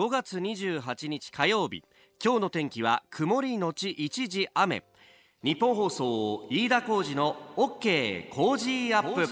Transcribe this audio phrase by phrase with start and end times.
[0.00, 1.84] 5月28日火曜日。
[2.24, 4.82] 今日の天気は曇りのち一時雨。
[5.42, 9.28] ニッポン放送飯田浩司の OK Cozy up。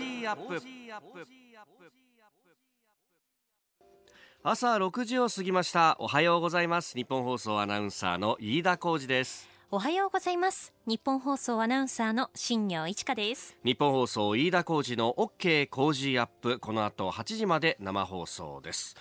[4.43, 5.97] 朝6時を過ぎました。
[6.01, 6.95] おはようございます。
[6.95, 9.49] ニッポン放送アナウンサーの飯田浩司です。
[9.71, 10.75] おはようございます。
[10.85, 13.57] ニッポン放送アナウンサーの新行市佳です。
[13.65, 16.59] ニッポン放送飯田浩司の OK Cozy up。
[16.59, 18.97] この後8時まで生放送です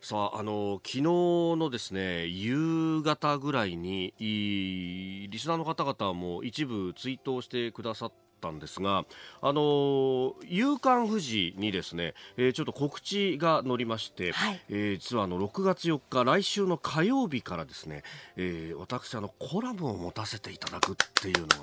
[0.00, 9.04] さあ、あの、昨日のですね、夕方ぐらいに、リスナーの方々も一部ツイートをしてくださったんですが、
[9.40, 18.02] あの、夕刊富士にですね、えー、ちょっと告知が載りまして、はい、えー、実はあの、6月4日、来週の火曜日からですね、
[18.36, 21.54] えー、私、あの、コラムを持たせていただくっていうのが、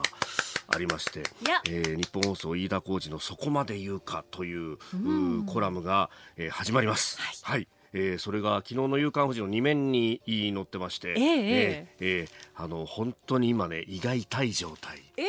[0.68, 1.24] ありまして、
[1.70, 7.20] えー、日本放送飯田浩二のそこまで言うかという、うコラムが、えー、始まります。
[7.20, 15.02] はい、はいえー、それが昨日の夕刊富士の2面に載ってまして、えー、えー、えー、あの本当に今ね胃が痛い状態。
[15.16, 15.22] え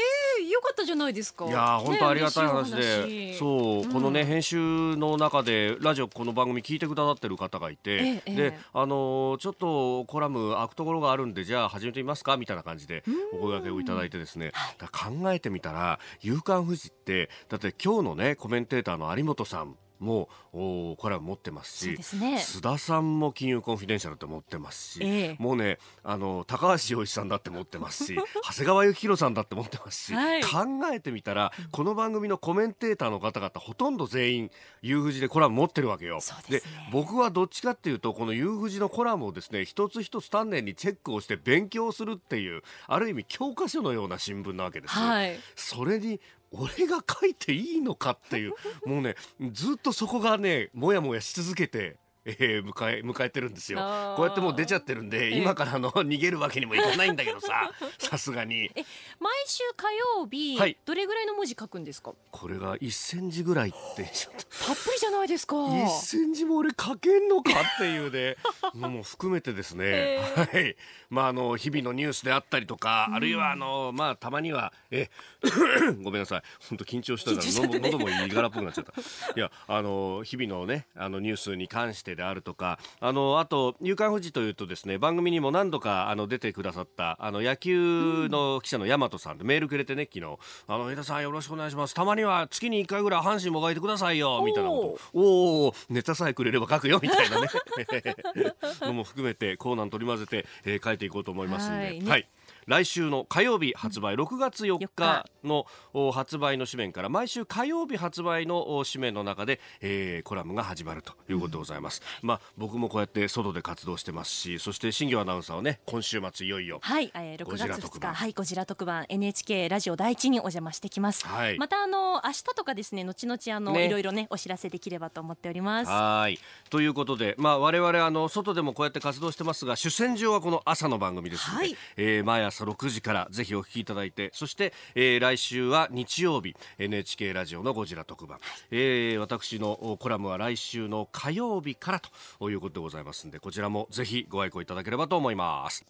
[0.42, 1.46] ー、よかったじゃないですか。
[1.46, 12.38] いや本当ありがたい話で、ね、そう、うん、このね編集の中でラジオこの番組聞いてくださってる方がいて、えー、で、あのちょっとコラム開くところがあるんでじゃあ始めてみますか？
[12.38, 14.52] みたいな感じでお声掛けをいただいてですね、
[14.90, 34.50] 考えてみたら夕刊富士ってだって今日のねコメンテーターの有本さんもおこれは持ってますしす、ね、須田さんも金融コンフィデンシャルって持ってますし、えもうねあの高橋洋一さんだって持ってますし 長谷川幸宏さんだって持ってますし、はい、考えてみたらこの番組のコメンテーターの方々ほとんど全員
[34.82, 36.20] 夕富士でコラム持ってるわけよ。
[36.48, 46.20] で、ね、僕はどっちかっていうとこの夕富士のコラムをですね一つ一つ丹念にチェックをして勉強するっていうある意味教科書のような新聞なわけです、はい、それに
[46.56, 48.52] 俺が書いていいのかっていう。
[48.86, 49.16] もうね
[49.52, 51.96] ずっとそこがねもやもやし続けて。
[52.26, 53.78] えー、迎え迎えてるんですよ。
[54.16, 58.70] こうやってもう出ちゃってるんで、今からの 逃げるわけにもいかないんだけどさ さすがに。
[58.74, 58.84] え
[59.20, 62.12] 毎週火曜日、はい、どれぐらいの文字書くんですか？
[62.30, 65.56] これが1センチぐらいってたっぷりじゃないですか。
[65.56, 68.36] 1センチも俺書けんのかっていうね。
[68.74, 70.76] もう含めてですね、はい。
[71.10, 75.10] まああの日々のニュースであったりとか、あるいはあのまあたまにはえ
[76.02, 76.42] ごめんなさい。
[76.68, 78.92] 本当緊張したから喉喉もいいがらっぽくなっちゃった。
[79.00, 79.04] い
[79.40, 91.94] やあの日々のねあのニュースに関してであるとか、あの、あと、夕刊富士というとですね、番組にも何度か、あの、出てくださった、あの、野球の記者の大和さんでメールくれてね、昨日、あの、江田さんよろしくお願いします。
[91.94, 95.18] たまには月に1回ぐらい阪神も書いてくださいよ、みたいなこと。
[95.18, 97.48] おおネタさえくれれば書くよ、みたいなね。
[98.82, 101.84] のも含めて、コーナー取り混ぜて、えー、書いていこうと思いますんで。
[101.84, 102.28] はい、ねはい
[102.66, 105.66] 来週の火曜日発売、6月4日の
[106.12, 118.14] 発売の紙面から毎週火曜日発売の紙面の中で、えー、コラムが始まるということでございます、うん、まあ僕もこうやって外で活動してますしそして新業アナウンサーはね今週末いよいよはい、えー、6月2日。
[118.14, 125.90] はいゴジラ特番 NHK ラジオ第一にお邪魔してきます、はい、またあの明日とかですね後々あの、ね、いろいろねお知らせできればと思っております。
[125.90, 126.38] はい。
[126.70, 138.38] ということでまあ我々あの外でもこうやって活動してますが主戦場はこの朝の番組ですので、はい、えー、毎朝朝6時からぜひお聞きいただいてそして、えー、来週は日曜日 NHK ラジオのゴジラ特番、
[138.70, 142.00] えー、私のコラムは来週の火曜日から
[142.38, 145.84] ということでございますのでこちらもぜひご愛顧いただければと思います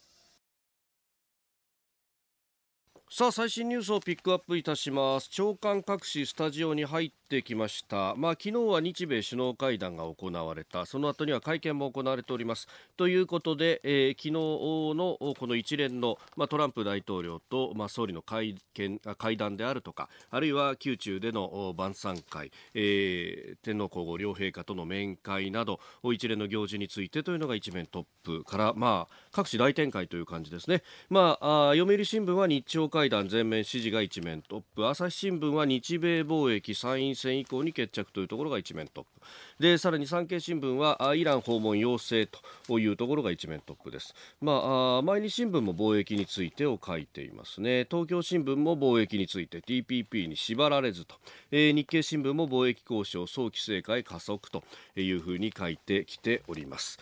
[3.17, 5.29] さあ最新ニュースをピックアップいたします。
[5.31, 8.17] 長官各紙スタジオに入ってきました。
[8.17, 10.85] まあ昨日は日米首脳会談が行われた。
[10.85, 12.67] その後には会見も行われております。
[12.97, 25.79] ということで、えー、昨日のこの一連の、まあ、トランプ大統領と、まあ、総理の会見会談であるとかあるいは宮中での晩餐会、えー、天皇皇后両陛下との面会など
[26.13, 34.87] 一連の行事についてというのが一面トップから、まあ、各紙大展開という感じですね、まあ、あ読売新聞は日朝会談全面支持が一面トップ。
[34.87, 39.11] 朝日新聞は日米貿易参院選以降に決着というところが一面トップ。
[39.59, 42.27] でさらに産経新聞はイラン訪問要請
[42.67, 47.87] というところが一面トップです、まあ、毎日新聞も貿易についてを書いていますね。
[47.91, 51.15] 東京新聞も貿易について TPP に縛られずと、
[51.51, 54.63] えー、日経新聞も貿易交渉早期正解加速と
[54.97, 56.99] いうふうに書いてきております。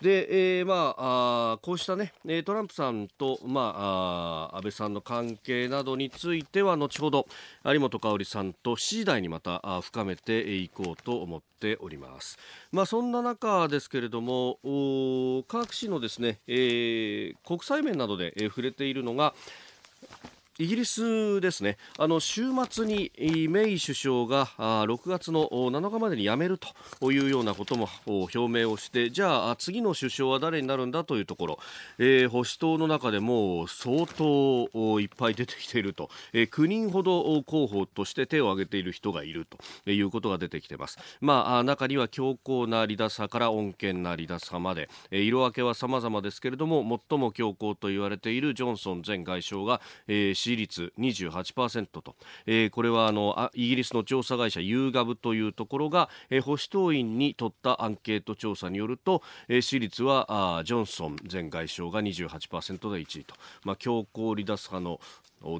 [0.00, 2.12] で、えー、まああこうしたね
[2.44, 7.26] トランプさんと、まあ、あ安倍さんの関係などについては後ほど
[7.64, 12.38] 有本香里さんと7時台にまた深めていこうと思っております。
[12.72, 14.58] まあ、そんな中ですけれども
[15.48, 19.34] 各紙のですね、えー、国際面などで、触れているのが
[20.60, 21.78] イギリスですね。
[21.98, 23.10] あの週末に
[23.48, 26.60] メイ首相が6月の7日までに辞める
[27.00, 31.58] というようなことも表明をしてじゃあ次の首相は誰になるんだというところ、
[31.98, 39.58] えー、保守党の中でも相当いっぱい出てきていると、えー、9人ほど候補として手を挙げている人がいると。
[39.90, 52.14] いうことが出てきています、まあ、中には強硬な離脱派から穏健な離脱派まで、えー、色分けは様々ですけれども最も強硬と言われているジョンソン前外相が、えー支持率28%と、
[52.44, 65.00] えー、これはあのあイギリスの調査会社ユーガブというところが、えー、保守党員に取ったアンケート調査によると、えー、支持率はあジョンソン前外相が28%で1位と、まあ、強硬離脱派の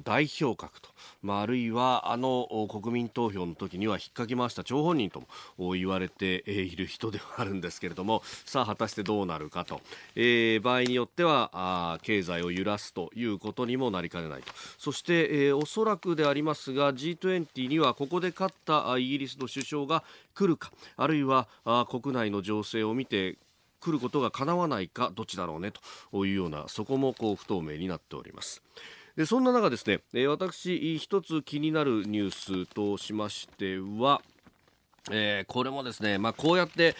[0.03, 0.89] 代表格と、
[1.21, 4.63] まあ、あるいはあの国民投票の時には引っかき回した。
[4.63, 5.23] 張本人と
[5.57, 8.23] も言われている人ではあるんですけれども。
[8.45, 9.81] さあ果たしてどうなるかと、
[10.15, 14.51] えー、場合によってはあ経済を揺らすということにもなりかねないと。
[14.77, 20.03] そして、えー、おそらくでありますが G20 にはここで勝ったイギリスの首相が
[20.33, 20.71] 来るか。
[20.97, 23.37] あるいはあ国内の情勢を見て
[23.85, 25.71] 来ることが叶わないかどっちだろうね
[26.11, 28.63] というようなそこもこう不透明になっております。
[29.15, 34.21] でそんな中ですね、えー、私一つ気になるニュースとしましては、
[35.09, 36.95] えー、これもですね、まあ、こうやって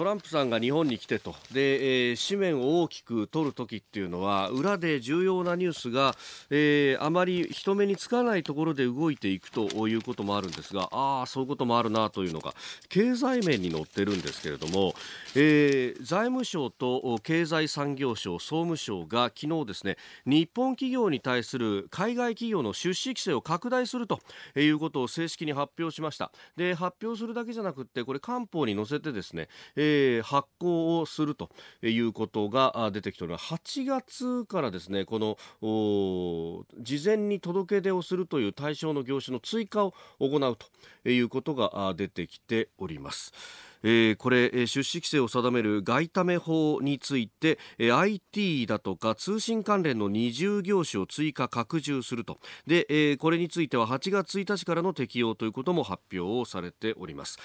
[0.00, 1.36] トランプさんが日本に来てと。
[1.52, 6.16] で、えー、紙面を大きく取るときっていうのは裏で重要なニュースが、
[6.48, 12.54] えー、あまり人目につかないところで動いていくということもあるんですがああそういうこともあるなというのが
[12.88, 14.94] 経済面に載ってるんですけれども、
[15.36, 24.18] えー、財務省と経済産業省総務省が昨日ですね日本企業に対する海外企業の出資規制を拡大すると
[24.56, 26.32] いうことを正式に発表しました。
[26.56, 29.89] で発表するだけじゃなくてこれ官報に載せてですねえー、
[30.22, 31.50] 発行をすると
[31.82, 35.36] いうことが出てきております8月からですねこの
[36.82, 43.32] 事前に届け出をするという対象の業種の追加を行うということが出てきております。
[43.82, 57.38] えー、これ出資規制を定める外為法について、IT だとか通信関連の二重業種を追加拡充するとで、えー、これについては8月1日からの適用ということも発表をされております。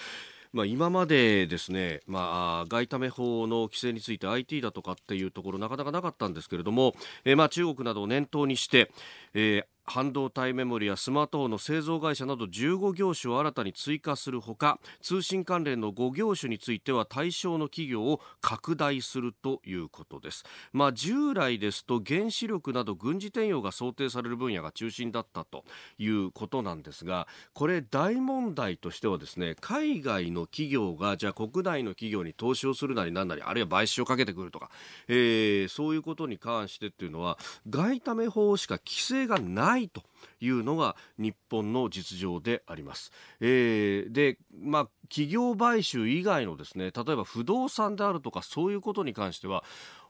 [0.55, 8.89] まあ、今までですね、まあ、外為法の規制について IT だとかっていうところなかなかなかったんですけれども、えー、まあ中国などを念頭にして、
[9.33, 20.43] えー半導体メモリやスマートフォンの製造会社など15業種を新たに追加するほか通信関連の5業種については対象の企業を拡大するということです、
[20.73, 25.63] まあ、従来ですと原子力など軍事転用が想定される分野が中心だったと
[25.99, 34.69] いうことなんですがこれ大問題としてはですね海外の企業がじゃあ国内の企業に投資をするなりなんなりあるいは買収をかけてくるとか、
[35.07, 37.37] えー、そういうことに関してっていうのは
[37.69, 40.01] 外為法しか規制がないないと
[40.39, 43.11] いうのが日本の実情であります。
[43.41, 49.63] えー、で、まあ、企業買収以外のですね、例えば不動産であるとかそういうことに関しては、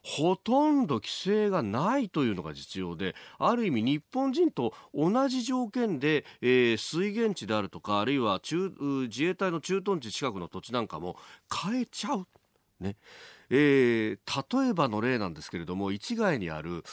[0.03, 8.71] ほとんど規制がないというのが実情で、ある意味日本人と同じ条件で、えー、水源地であるとか、あるいは中
[9.09, 11.17] 自衛隊の駐屯地近くの土地なんかも
[11.51, 12.27] 変えちゃう。
[12.79, 12.97] ね。
[13.49, 16.83] えー、例えばの例なんですけれども市街にある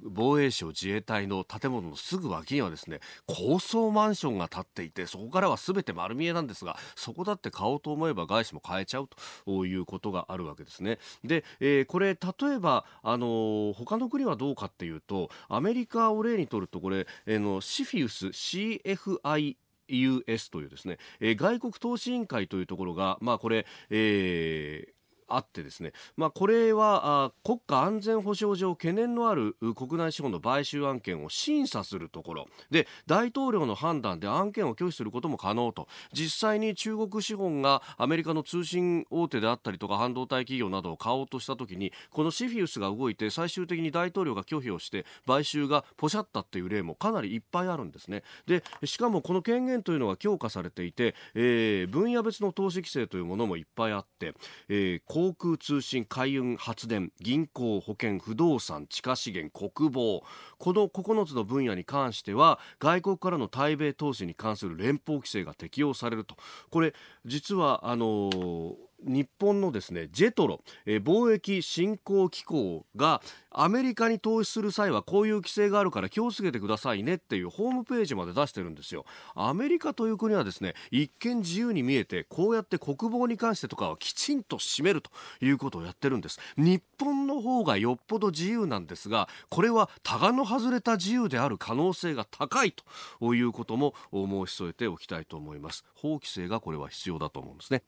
[0.00, 9.08] 防衛省自衛隊の建物のすぐ脇にはですね高層マンションが建っていてそこからは全て丸見えなんですがそこだって買おうと思えば外資も買えちゃう
[9.46, 10.98] ということがあるわけですね。
[11.24, 19.56] で、えー、これ例えばあの他の国はどうかっていうとアメリカを例にとるとこれ、えー、のシフィウス CFI
[19.88, 24.92] US というですね、えー、外国投資委員会というところが、まあこれ、えー、
[25.28, 32.48] あってですね、まあ、これは国家安全保障上懸念のある国内資本の買収案件を審査するところ。
[32.70, 35.88] で大統領の判断で案件を拒否することも可能と。
[36.12, 48.22] 実際に中国資本がアメリカの通信大手であったりとか半導体企業などを買おうとした時にこのシフィウスが動いて最終的に大統領が拒否をして買収がポシャったっていう例もかなりいっぱいあるんですね。
[48.46, 54.34] でしかもこの権限というのが強化されていて、えー、分野別の投資規制というものもいっぱいあって、
[54.68, 60.24] えー、航空通信海運発電銀行保険不動産地下資源国防。
[60.58, 66.34] この9つの分野に関しては外国からの対米投資に関する連邦規制が適用されると。
[66.70, 66.92] これ
[67.24, 79.04] 実はあの日本のですねジェトロ、え、貿易振興機構がアメリカに投資する際はこういう規制があるから気をつけてくださいねっていうホームページまで出してるんですよ。
[79.34, 86.38] アメリカという国はですね一見自由に見えてこうやって国防に関してとかはきちんと占めるということをやってるんです。
[86.56, 92.74] 日本の方がよっぽど自由なんですがこれはタガの外れた自由である可能性が高い
[93.20, 97.82] ということも申し添えておきたいと思います法規制がこれは必要だと思うんですね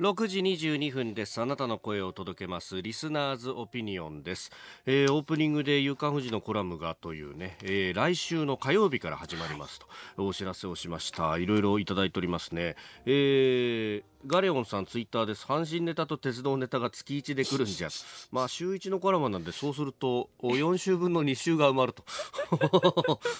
[0.00, 1.40] 6時22分です。
[1.40, 2.80] あなたの声を届けます。
[2.82, 4.52] リスナーズオピニオンです、
[4.86, 9.86] えー、オープニングで夕刊富士のコラムがというね、えー、来週の火曜日から始まりますと。
[10.22, 11.36] お知らせをしました。
[11.36, 12.76] いろいろいただいておりますね、
[13.06, 17.88] えーガレオンさんツイッターです阪神ネタと鉄道ネタが月1で来るんじゃ。
[18.32, 22.04] まあ週1のコラムなんでそうすると4週分の2週が埋まると。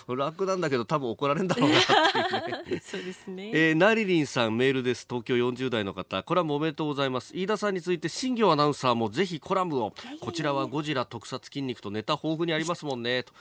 [0.14, 2.82] 楽なんだけど多分怒られるんだろうなっていうね。
[2.85, 5.06] そうですね、えー、ナリリンさんメールです。
[5.08, 6.23] 東京40代の方。
[6.23, 7.37] コラムおめでとうございます。
[7.37, 9.92] 飯田さんについて新業アナウンサーもぜひコラムを。
[10.20, 13.25] こちらはゴジラ特撮筋肉とネタ豊富にありますもんね。
[13.25, 13.32] と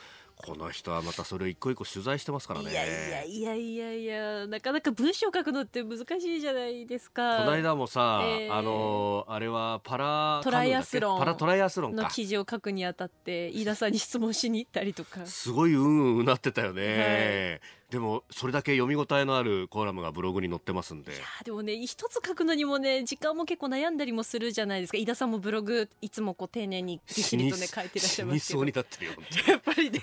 [0.44, 2.70] この人はまたそれを一個一個取材してますからね。
[2.70, 7.38] いやいやいやいやいやなかなか文章書くのって難しいじゃないですか。
[7.38, 11.18] この間もさ、えー、あのあれはパラトライアスロン。
[11.18, 15.26] パラトライアスロンの記事を書くにあたって飯田さんに質問しに行ったりとか。
[15.26, 21.12] すごいうんうんなってたよね、はいでもそれだけ読み応えのあるコラムがブログに載ってますんで。
[21.12, 24.98] いやでもね一つ書くのにもね時間も結構悩んだりもするじゃないですか。
[24.98, 28.64] 飯田さんもブログいつもこう丁寧にぎっしりとね書いてらっしゃいますけど。
[28.64, 29.12] になってるよ
[29.46, 30.00] やっぱりね。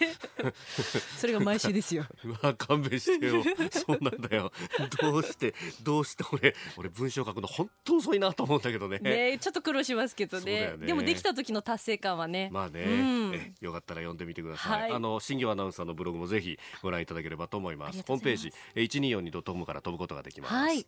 [1.17, 2.05] それが毎週ですよ。
[2.41, 3.43] まあ勘弁してよ。
[3.69, 4.51] そうなんだよ。
[4.99, 8.97] どうしてどうして俺俺文章書くの本当遅いなと思うんだけどね。
[8.97, 12.49] ねちょっと苦労しますけどね、ね、でもできた時の達成感はね。
[12.51, 18.03] まあね、うん、よかったら読んでみてください、はい、あの新業アナウンサーのブログもぜひご覧いただければと思いますいます。
[18.07, 20.85] ホームページ 1242.com から飛ぶことができます、はい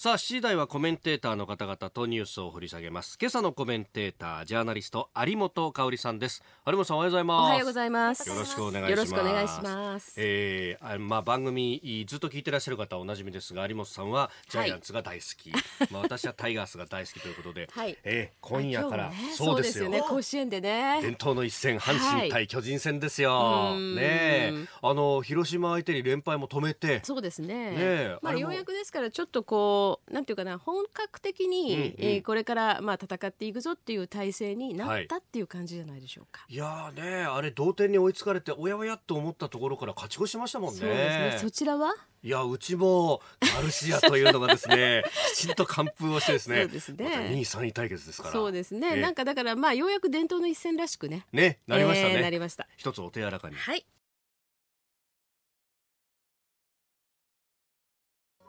[0.00, 3.18] さあ、7時台はコメンテーターの方々とニュースを掘り下げます。
[3.20, 6.40] 今朝のコメンテーター、ジャーナリスト、有本香里さんです。
[6.64, 7.42] 有本さん、おはようございます。
[7.42, 8.28] おはようございます。
[8.28, 8.90] よろしくお願いします。
[8.90, 10.14] よろしくお願いします。
[10.16, 15.50] えー、まあ、番組、ずっと聞いてらっしゃる方はおなじみですが、有本さんはジャイアンツが大好き。
[15.50, 21.00] はい、まあ、私はタイガースが大好きということで、はい、えー、今夜から、ね、そうですよね、甲子園でね。
[21.02, 23.32] 伝統の一戦、阪神対巨人戦ですよ。
[23.32, 27.00] はい、ねあの、広島相手に連敗も止めて。
[27.02, 27.72] そうですね。
[27.72, 36.42] ねまあ、ようやくですから、ちょっとこう、なんていうかな、本格的に、うんうん、えー、これからまあ戦っていくぞっていう体制になったっていう感じじゃないでしょうか。
[36.42, 40.80] はい、いやねあれ同点に追いつかれておやおやと思ったところから勝ち越しましたもんね。
[40.80, 41.38] そうですね。
[41.40, 41.94] そちらは？
[42.22, 45.04] いやうちもガルシアというのがですね
[45.34, 48.32] きちんと完封をしてですねそうですね、ま、2位3位対決ですから。
[48.32, 51.26] そうですね、えー、なんかだからまあようやく伝統の一戦らしくね。
[51.32, 52.66] ねなりましたね、えー、なりました。
[52.76, 53.56] 一つお手柔らかに。
[53.56, 53.84] はい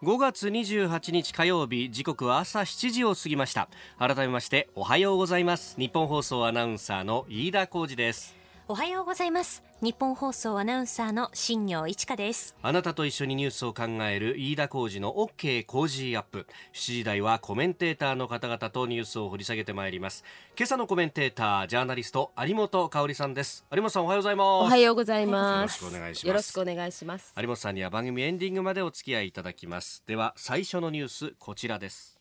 [0.01, 3.67] 5月28日火曜日時刻は朝7時を過ぎました。
[3.97, 5.75] 改めましておはようございます。
[5.77, 8.38] 日本放送アナウンサーの飯田浩二です。
[8.71, 9.63] おはようございます。
[9.81, 12.55] 日本放送アナウンサーの新業一華です。
[12.61, 16.45] あなたと一緒にニュースを考える飯田浩二の OK 工事アップ。
[16.73, 20.23] 7時台はコメンテーターの方々とニュースを掘り下げてまいります。
[20.55, 23.65] 今朝のコメンテータージャーナリスト有本香里さんです。
[23.71, 24.45] 有本さんおはようございます。
[24.45, 25.83] おはようございます。
[25.83, 26.27] よろしくお願いします。
[26.27, 27.33] よろしくお願いします。
[27.37, 30.03] 有本さんには番組エンディングまでお付き合いいただきます。
[30.05, 32.18] では最初のニュースこちらです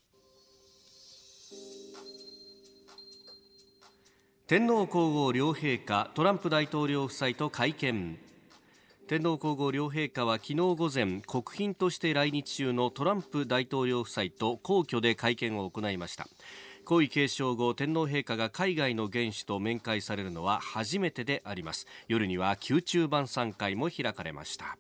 [4.49, 8.19] 天皇皇后両陛下トランプ大統領夫妻と会見。
[9.07, 16.27] 天皇皇后両陛下は昨日午前国賓として来日中のトランプ大統領夫妻と皇居で会見を行いました。
[16.87, 21.87] 皇位継承後天皇陛下が海外の元首と面会されるのは初めてであります。
[22.09, 24.79] 夜には宮中晩餐会も開かれました。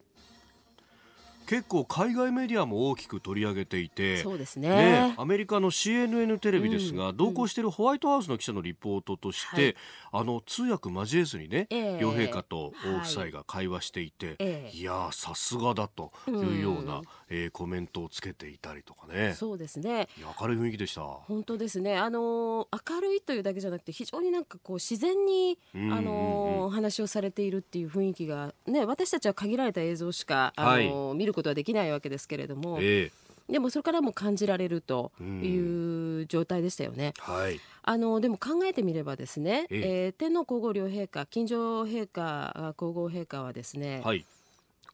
[1.48, 9.74] 結構海外メディアも大きく取り上げていてそうですね、ね、アメリカの CNN テレビですが、うん、同行しているホワイトハウスの記者のリポートとして、
[10.12, 19.32] あの通訳交えずにね、えー、両陛下と夫妻が会話していて、はい、いやさすがだというような、うん、えー、コメントをつけていたりとかね。
[19.34, 20.08] そうですね。
[20.38, 21.02] 明るい雰囲気でした。
[21.02, 21.96] 本当ですね。
[21.96, 37.14] あの明るいというだけじゃなくて非常になんかこう自然に、あのお話をされているっていう雰囲気がね私たちは限られた映像しかあの、はい、見ることはできないわけですけれども、えー、でもそれからも感じられるという状態でしたよね。
[37.18, 44.24] はい、あのでも考えてみればですね、えー、えー、天皇皇后両陛下近所陛下皇后陛下はですね、はい、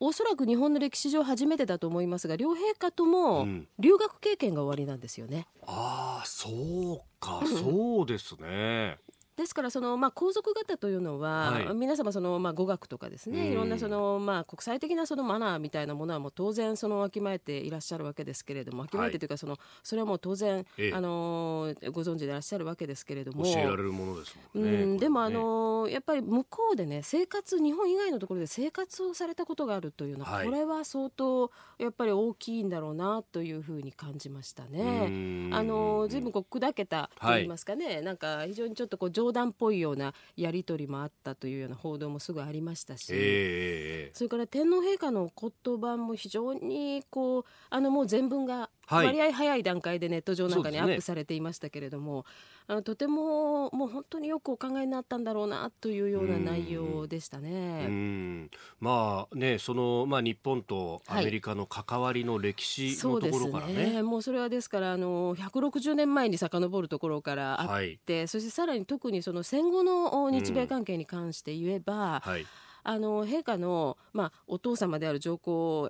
[0.01, 3.47] おそらく日本の歴史上初めてだと思いますが両陛下とも
[3.79, 5.47] 留学経験が終わりなんですよね。
[5.63, 8.99] うん、ああそうか、そうですね。
[9.37, 24.83] ですからその、まあ、皇族方というのは、はい、皆様その、まあ、語学とかですねいろんなその、まあ、国際的なそのマナーみたいなものはもう当然そのわきまえていらっしゃるわけですけれどもわきまえてというかその、それはもう当然、あのご存知でいらっしゃるわけですけれども教えられるものですもんね。
[24.83, 35.51] うん、でも、あのやっぱり向こうでね生活日本以外のところで生活をされたことがあるというのは、はい、これは相当やっぱり大きいんだろうなというふうに感じましたね。
[35.53, 52.27] あのずいぶんこう砕けたと言いますかね、はい、なんか非常にちょっとこう冗談っぽいようなやり取りもあったというような報道もすぐありましたし、えー、それから天皇陛下の言葉も非常にこうあのもう全文が割合早い段階でネット上なんかにアップされていましたけれども、
[52.67, 58.49] あのとてももう本当によくお考えになったんだろうなというような内容でしたね。
[58.81, 63.75] まあねそのまあ日本とアメリカの関わりの歴史のところからね。
[63.75, 67.69] はい、ねもうそれはですからあの160年前に遡るところからあっ
[68.07, 72.23] て、はい、そしてさらに特にその戦後の日米関係に関して言えば。
[72.25, 72.47] はい
[72.87, 75.89] あの陛下の、まあ、お父様である上皇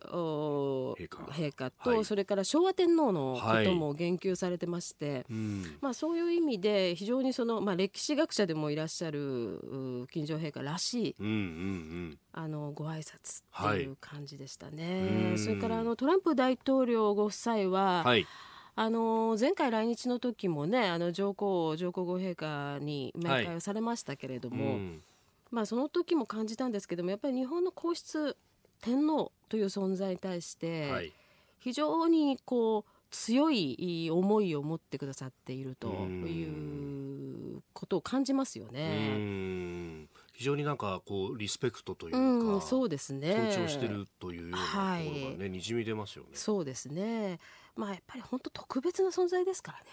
[0.97, 1.71] 陛下。
[1.73, 5.25] と、はい、それから昭和天皇のことも言及されてまして、はい。
[5.81, 15.31] まあ、そういう意味で非常にその、まあ、歴史学者でもいらっしゃる金城陛下らしい、うんうんうん、あのご挨拶っていう感じでしたね。
[15.31, 18.27] はい、それからあのトランプ大統領ご夫妻は、はい。
[18.77, 24.75] あの前回来日の時もねあの上皇上皇后陛下に面会をされましたけれども、はい。
[24.75, 25.03] うん
[25.55, 28.37] まあ、その時も感じたんですけどもやっぱり日本の皇室
[28.83, 31.13] 天皇という存在に対して
[31.61, 40.09] 非常にこう強い思いを持ってくださっているということを感じますよね。
[40.33, 46.31] 非常になんかこうリスペクトというか、うん、そうですね強調してるというようなところがね、はい、にじみ出ますよね。
[46.35, 47.39] そうですね。
[47.77, 49.85] まあやっぱり本当特別な存在ですからね。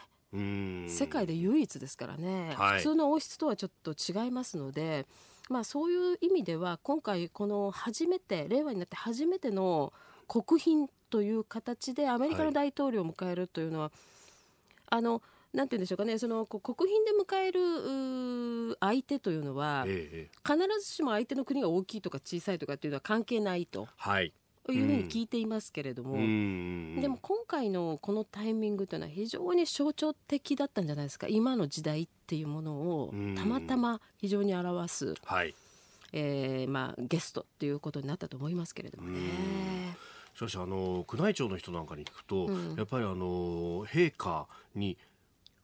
[0.89, 5.05] 世界で唯一ですからね、はい、普通の王室とはちょっと違いますので、
[5.51, 9.91] まあ、そういう意味では今回この初めて令和になって初めての
[10.27, 13.91] 国賓という形でアメリカの大統領を迎えるというのは、はい、
[14.91, 15.21] あの
[15.53, 23.87] なんて言うんでしょうかねその国賓で迎える相手というのは、ええ、必ずしも相手の国が大きいとか小さいとかっていうのは関係ないと。
[23.97, 24.31] はい。
[24.63, 35.53] というふうに聞いていますけれども、うん、でも今回のこのタイミングというのは非常に象徴的だったんじゃないですか今の時代っていうものをたまたま非常に表す、はい。
[36.13, 39.19] えーまあ、ゲストっていうことになったと思いますけれどもね。
[40.35, 44.97] しかしあの宮内庁の人なんかに聞くと、うん、やっぱりあの陛下に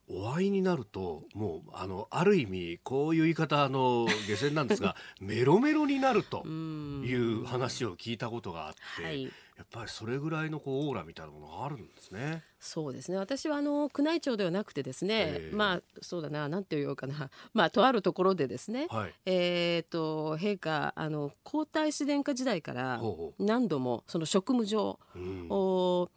[0.10, 9.30] お会いになるともうあのある意味こういう言い方あの下船なんですが メロメロになるという話を聞いたことがあって、はい、や
[9.64, 12.44] っぱりそれぐらいのこうオーラみたいなものがあるんですね。
[12.60, 13.18] そうですね。
[13.18, 17.30] 私はあの宮内庁ではなくてですね、えー、まあそうだななんて言うかな。
[17.54, 23.02] まあとあるところでですね、はい、えっ、ー、と陛下あの皇太子殿下時代から
[23.40, 26.10] 何度もその職務上、うん、お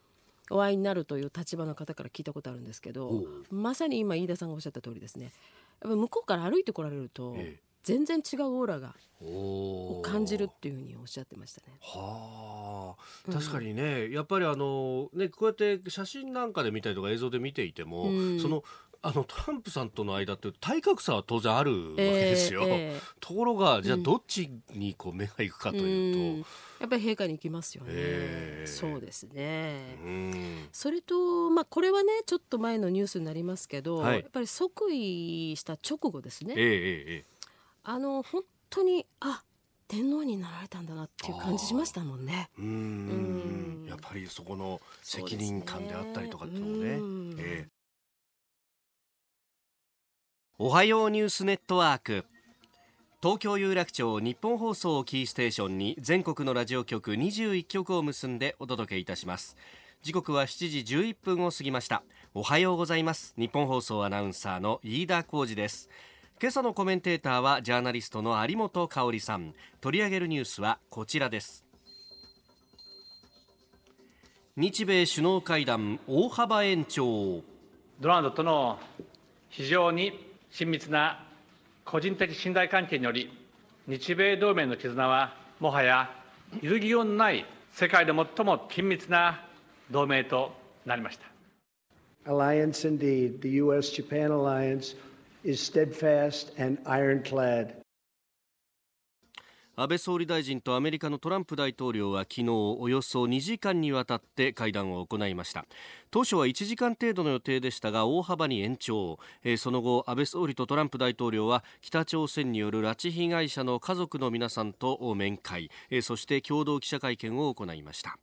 [0.51, 5.33] お会いになるという立場の方から聞いたことあるんですけどまさに今飯田さんがおっしゃった通りですね。
[5.83, 11.79] やっぱ向こうから歩いてこられると、ええ、全然違うオーラがを感じるっていうふうにおっしゃってましたね。
[11.81, 13.33] はあ。
[13.33, 18.63] 確かにね、うん、やっぱりあのねこうやって写真なんかで見たりとか映像で見ていても、うん、その
[19.03, 26.45] あのトランプさんとの間って体格差は当然あるわけですよ、えーえー、ところがじゃあどっちにこう目がいくかという。
[26.45, 26.49] と、
[26.81, 28.67] やっぱり陛下に行きますよね、え。
[28.69, 29.97] ー、そうですね。
[30.73, 37.49] それとまあこれはねちょっと前のニュースになりますけど、はい、やっぱり即位した直後ですね、えー、
[37.85, 39.43] あの本当にあ
[39.89, 42.51] 天皇になられたんだなっていう感じしましたもんね。
[42.59, 43.87] うん。
[43.89, 47.43] やっぱりそこの責任感であったりとかっていうのもね。
[47.43, 47.80] えー
[50.63, 52.27] おはようニュースネットワーク。
[53.23, 59.57] 東京有楽町日本放送キーステーションに全国のラジオ局21局を結んでお届けいたします。
[60.03, 62.03] 時刻は7時11分を過ぎました。
[62.35, 63.33] おはようございます。
[63.39, 65.89] 日本放送アナウンサーの飯田浩二です。
[66.39, 69.55] 今朝のコメンテーターはジャーナリストの有本香里さん。
[69.81, 71.65] 取り上げるニュースはこちらです。
[74.59, 77.41] 日米首脳会談大幅延長。
[77.99, 78.79] ドナルドとの
[79.49, 81.25] 非常に親密な
[81.85, 83.31] 個人的信頼関係により、
[83.87, 86.11] 日米同盟の絆はもはや
[86.63, 89.45] 揺るぎようのない世界で最も緊密な
[89.91, 90.53] 同盟と
[90.87, 91.31] なりました。
[92.27, 93.91] Alliance indeed, the U.S.
[93.91, 94.95] Japan alliance
[95.43, 97.80] is steadfast and ironclad.
[99.81, 105.65] 安倍総理大臣とアメリカのトランプ大統領は昨日およそ2時間にわたって会談を行いました。
[106.11, 118.19] 当初は1時間程度の予定でしたが大幅に延長、えー、その後安倍総理とトランプ大統領は北朝鮮による拉致被害者の家族の皆さんと面会、えー、そして共同記者会見を行いました。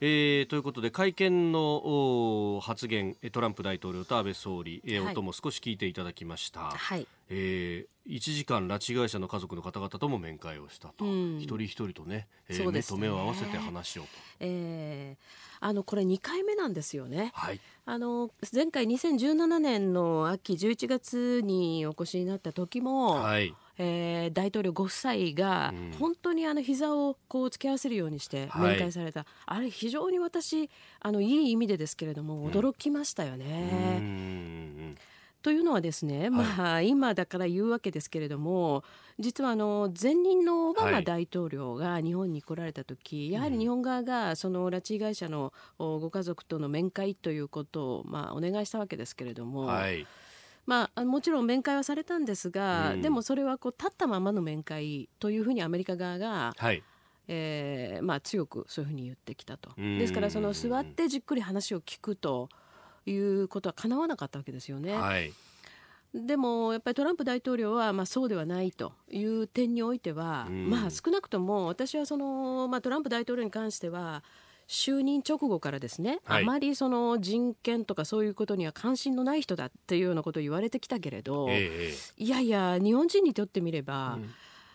[0.00, 12.72] えー、ということで会見の発言トランプ大統領と安倍総理、えー、はい、音も少し聞いていただきました、はい、えー、1時間拉致被害者の家族の方々とも面会をしたと、うん、一人一人とね,、えー、ね。
[12.72, 14.08] 目と目を合わせて話をと、
[14.40, 34.94] えー、あのこれ2回目なんですよね、はい、あの前回2017年の秋11月にお越しになった時も、はいえー、大統領ご夫妻が本当にあの膝をこう突き合わせるようにして面会された、はい、あれ非常に私あのいい意味でですけれども驚きましたよね。
[35.42, 38.82] というのはですね、まあ、今だから言うわけですけれども
[39.18, 49.66] 実はあの前任のオバマ大統領が日本に来られた時、はい、やはり日本側がその拉致被害者のご家族との面会ということを、まあ、お願いしたわけですけれども。
[49.66, 50.06] はい
[50.66, 56.82] まあ、もちろん面会はされたんですが、うん、でもそれはこう立ったままの面会というふうにアメリカ側が、はい。
[57.26, 59.70] えーまあ、強くそういうふうに言ってきたと。
[59.76, 62.50] ですからその座ってじっくり話を聞くと
[63.06, 64.94] いうことはかなわなかったわけですよね。
[64.94, 65.32] はい。
[66.14, 74.22] でもやっぱりトランプ大統領はまあそうではないという点においては、まあ少なくとも私はその、まあ、トランプ大統領に関しては
[74.66, 84.30] 就任直後からですね、はい、あまりその人権とかそういうことには関心のない人だっていうようなことを言われてきたけれど、えー、いやいや日本人にとってみれば、うん、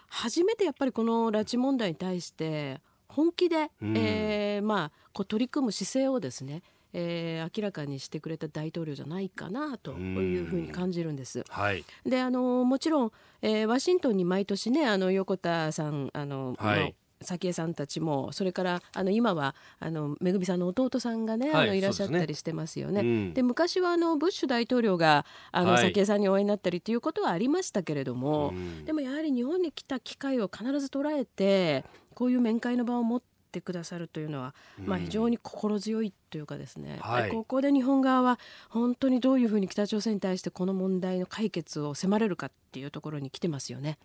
[0.10, 6.62] 初めてやっぱりこの拉致問題に対して本気で、うん、えー、まあ、こう取り組む姿勢をですね
[6.94, 11.44] えー、明らかにしてくれた大統領じゃないかなというふうに感じるんです。
[11.48, 23.02] はい、であのもちろん、えー、ワシントンに毎年ねあの横田さんあの、はい、早紀江さんたちもそれからあの今はあのめぐみさんの弟さんがね、はい、あのいらっしゃったりしてますよね。
[23.02, 34.54] で、ねうん、昔はあのブッシュ大統領があの、早紀江さんにお会いになったりということはありましたけれども、うん、でもやはり日本に来た機会を必ず捉えてこういう面会の場を持ってくださるというのは、
[34.86, 43.98] まあ、非常に心強いというかですね、はい、ここで日本側は本当にどういうふうに北朝鮮に対してこの問題の解決を迫れるかっていうところに来てますよね。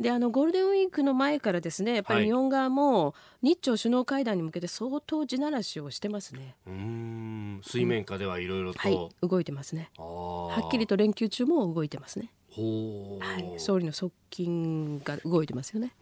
[0.00, 6.56] であのゴールデンウィークの前からですねやっぱり日本側も日朝首脳会談に向けて相当地ならしをしてますね。
[7.62, 9.90] 水面下ではいろいろと、はい、動いてますね。
[9.96, 12.32] はっきりと連休中も動いてますね。
[12.60, 15.92] はい、総理の側近が動いてますよね。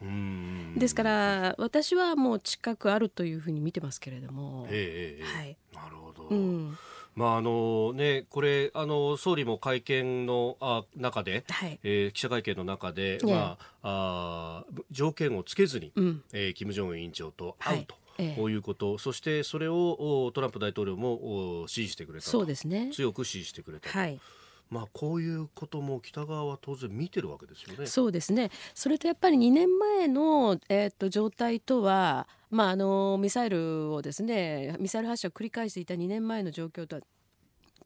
[0.77, 4.67] ですから私はもう近くあるというふうに見てますけれども。
[4.71, 6.25] えー、はい、なるほど。
[6.29, 6.79] うん。
[7.15, 17.95] まああのね、これあの総理も会見のあ中で、はい、えー、記者会見の中で、まあ、あ条件をつけずに、うん、えー、金正恩委員長と会うと。
[17.95, 18.05] はい
[18.37, 22.91] こういうこと、そしてそれをトランプ大統領も支持してくれたそうですね。
[22.93, 24.21] 強く支持してくれたはい、
[24.71, 27.87] まあ、こういうことも北側は当然見てるわけですよね。
[27.87, 37.03] そうですねそれとやっぱり2年前の、えー、っと状態とは、まあ、あのミサイルをですねミサイル発射を繰り返していた2年前の状況とは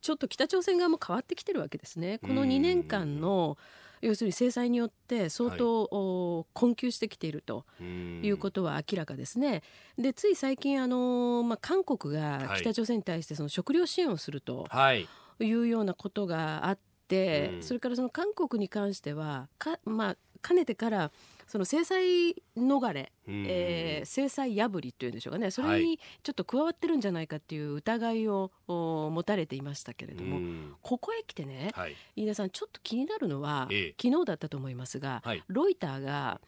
[0.00, 2.18] ちょっと北朝鮮側も変わってきてるわけですね。
[2.18, 3.58] この2年間の
[4.00, 9.62] 要するに制裁によって相当、はい、困窮してきているということは明らかですね。
[9.98, 14.66] でつい最近あの、まあ、韓国が北朝鮮に対してその食料支援をすると。
[14.70, 15.08] はい
[15.44, 21.10] いうようなことがあって、うん、それからその韓国に関してはか、まあ、かねてから
[21.46, 25.50] その制裁逃れ、うん、えー、制裁破りというんでしょうかね。
[25.50, 36.40] それにちょっと加わってるんじゃないかっていう疑いを持たれていましたけれども、うん、ここへ来てね、はい、飯田さんちょっと気になるのは、ええ、昨日だったと思いますが、はい、ロイターが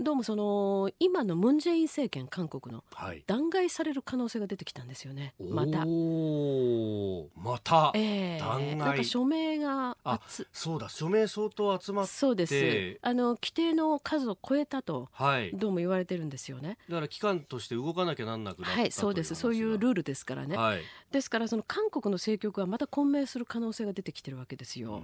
[0.00, 2.82] どうもその今のムン・ジェイン政権韓国の、
[3.26, 5.34] 弾劾される可能性が出てきたんですよね。
[5.38, 5.80] また。
[5.80, 5.84] ま
[7.62, 8.76] た、えー、弾劾。
[8.76, 10.18] なんか署名があ
[10.54, 10.88] そうだ。
[10.88, 12.12] 署名相当集まって。
[12.12, 12.98] そうです。
[13.02, 16.78] あの規定の数を超えたと、はい、どうも言われてるんですよね。
[16.88, 19.34] だから機関として動かなきゃなんなくはいそうです。
[19.34, 20.80] そういうルールですからね、はい、
[21.12, 25.02] ですからその韓国の政局はまた混迷する可能性が出てきてるわけですよ。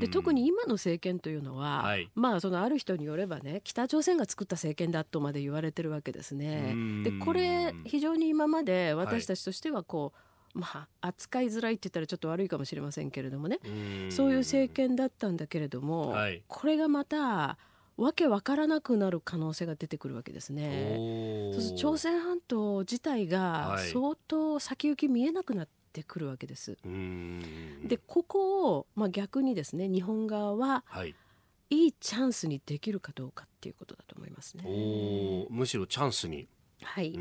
[0.00, 6.76] で特に今の政権というのは、はい、まあそのある人によればね北朝鮮が作った政権だとまで言われてるわけですね。
[7.02, 10.12] でこれ非常に今まで私たちとしてはこ
[10.54, 13.58] う、はい、まあ、扱いづらいって言ったらちょっと悪いかもしれませんけれどもね。
[14.10, 17.58] そういう政権だったんだけれども、はい、これがまた
[17.96, 21.50] わけわからなくなる可能性が出てくるわけですね。
[21.52, 26.78] そうす朝鮮半島自体が相当先行き見えなくなってくるわけです。
[27.84, 31.16] でここを、まあ、逆にですね日本側は、はい
[31.70, 34.64] いいチャンスにできるかどうかっていうことだと思いますね。
[34.66, 36.48] おむしろチャンスに。
[36.82, 37.18] はい、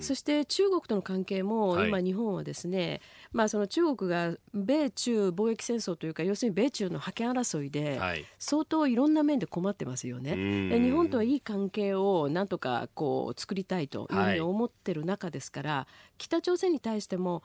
[0.00, 3.00] そして中国との関係も今、日本はですね、はい、
[3.32, 8.00] まあ、その中国が米中貿易戦争というか要するに米中の覇権争いで
[8.38, 10.34] 相当いろんな面で困ってますよね。
[10.78, 17.42] 日本とはいい関係をなんとかこう作りたいというふうに思ってる中ですから、はい、北朝鮮に対しても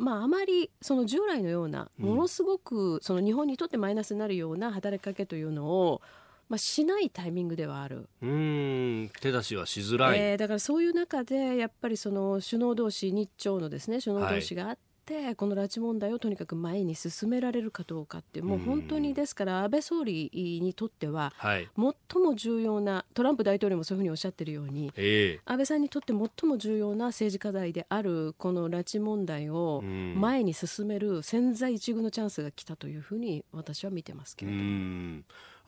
[0.00, 6.00] まあ、あまりその従来のようなものすごくその日本にとってマイナスになるような働きかけというのを
[6.48, 8.08] まあ、しないタイミングではある。
[8.20, 9.10] うん。
[9.20, 14.78] 手出しはしづらい、えー、だからそういう中でやっぱりその首脳同士日朝のですね首脳同士があっ
[15.10, 20.30] て、はい、この拉致問題をとにかく前に進められるかどうかってもう本当にですから安倍総理
[20.62, 35.22] にとっては、最も重要なトランプ大統領もそういうふうにおっしゃってるように、えー、安倍さんにとって最も重要な政治課題であるこの拉致問題を前に進める千載一遇のチャンスが来たというふうに私は見てますけれども。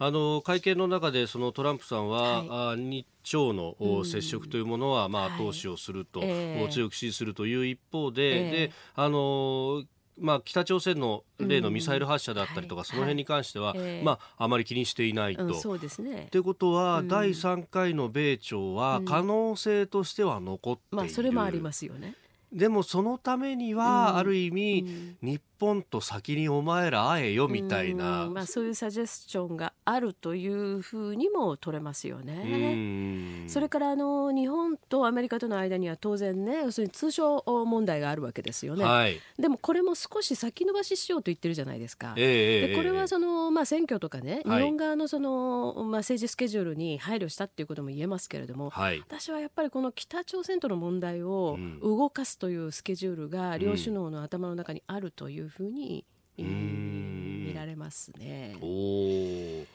[0.05, 9.85] あの会見の中でそのトランプさんは、はい、日朝の接触というものは、まあ、後押しをすると、はい、強く支持するという一方で、えー、であの
[10.19, 15.47] まあ、北朝鮮の例のミサイル発射だったりとか、うん、その辺に関しては、はい、まあ、あまり気にしていないと。
[15.47, 16.29] うん、そうですね。
[16.31, 22.15] ということは、うん、第3回の米朝は可能性としては残っている、まあ、それもありますよね。
[22.53, 33.47] でもそのためには、ある意味、日本と先にお前ら会えよみたいな、まあ、そういうサジェスチョンがあるというふうにも取れますよね。
[33.47, 38.85] それからあの日本とアメリカとの間には当然ね要するに通商問題があるわけですよね。
[38.85, 42.15] はい、でもこれも少し先延ばししようと言ってるじゃないですか。
[42.17, 56.05] えー、でこれはその、まあ、選挙とかね、日本側のその、まあ、政治スケジュールに配慮したっていうことも言えますけれども、はい、私はやっぱりこの北朝鮮との問題を動かすというスケジュールが両首脳の頭の中にあるというふうに、
[56.39, 58.57] 見られますね。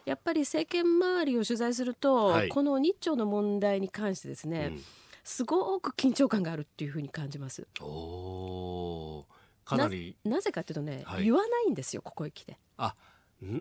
[0.06, 4.84] やっぱり政権周りを取材すると、はい、この日朝の問題に関してですね、うん、
[5.24, 7.68] すごく緊張感があるっていうふうに感じます。
[9.66, 10.18] かなり。
[10.24, 12.58] なぜかというとね、はい、言わないんですよここへ来て。
[12.78, 12.96] あ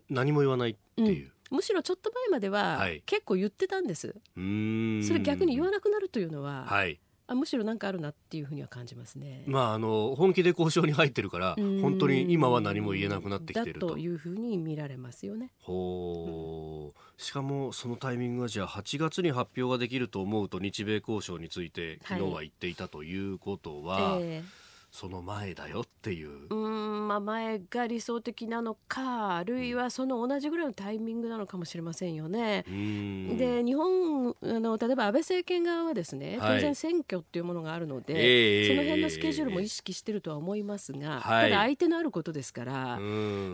[0.09, 1.33] 何も言わないっていう。
[1.50, 4.14] うん、むしろちょっと前までは、結構言ってたんです。
[4.35, 9.42] それ逆に言わなくなるというのは、はい、あむしろ何かあるなっていうふうには感じますね。
[9.46, 15.50] まああの本気で交渉に入ってるから本当に今は何も言えなくなってきてるというふうに見られますよね。
[15.62, 24.14] ほう、しかもそのタイミングがじゃあ8月に発表ができると思うと日米交渉について昨日は言っていたということは。
[24.14, 24.65] はいえー
[24.96, 26.46] その前だよっていう。
[26.48, 32.64] うんまあ前が理想的なのかあるいはその同じぐらいのタイミングなのかもしれませんよね。
[32.66, 42.98] で日本あの例えば安倍政権側はですね当然選挙っていうものがあるので、はい、その辺のスケジュールも意識してるとは思いますが、ただ相手のあることですから、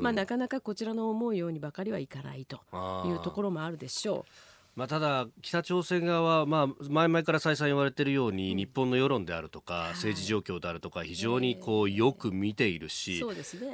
[0.01, 2.61] まあなかなかこちらの思うようにばかりはいかないと
[3.05, 4.52] いうところもあるでしょう。
[4.75, 13.23] まあ、ただ、北朝鮮側は、まあ、前々から再三言われているように、日本の世論であるとか、政治状況であるとか、非常にこうよく見ているし、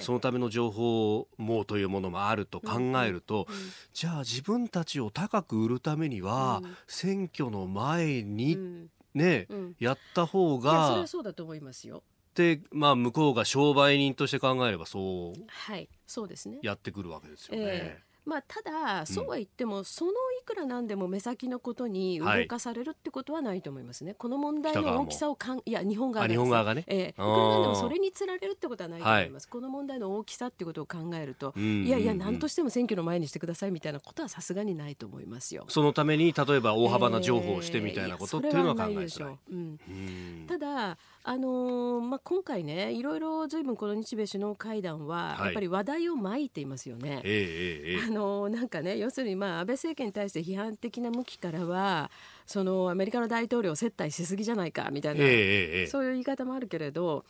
[0.01, 3.47] そのための情報網というものもあると考えると、
[3.93, 9.47] じゃあ自分たちを高く売るためには、選挙の前に、ね、
[9.79, 10.89] やった方が。
[10.89, 12.03] それはそうだと思いますよ。
[12.35, 16.59] で、まあ、向こうが商売人として考えればそう、はい、そうですね。
[16.63, 17.65] やってくるわけですよね。
[17.65, 20.15] えーまあ、ただ、そうは言っても、そのい
[20.45, 24.11] くらなんでも目先のことに動かされるってことはないと思いますね。
[24.11, 26.85] はい、この問題の大きさをかん、いや、日本側日本側がね。
[26.89, 29.45] えー、いくらなんでもそれにつられるってことはないと思います。
[29.45, 35.65] はい、この問題の大きさってことを考えると、いやいや、何としても選挙の前にしてくださいみたいなことはさすがにないと思いますよ。
[35.69, 39.39] そのために、例えば大幅な情報をしてみたいなことっていうのは考えづらい。
[39.51, 47.21] えー、うん、ただ、あのー、まあ、今回ねいろいろずいぶんこの日米首脳会談は、やっぱり話題をまいていますよね。
[47.25, 52.11] えー、あのー、なんかね要するに、まあ、安倍政権に対して批判的な向きからは
[52.47, 57.25] そのアメリカの大統領を接待しすぎじゃないかみたいな、えー、そういう言い方もあるけれど。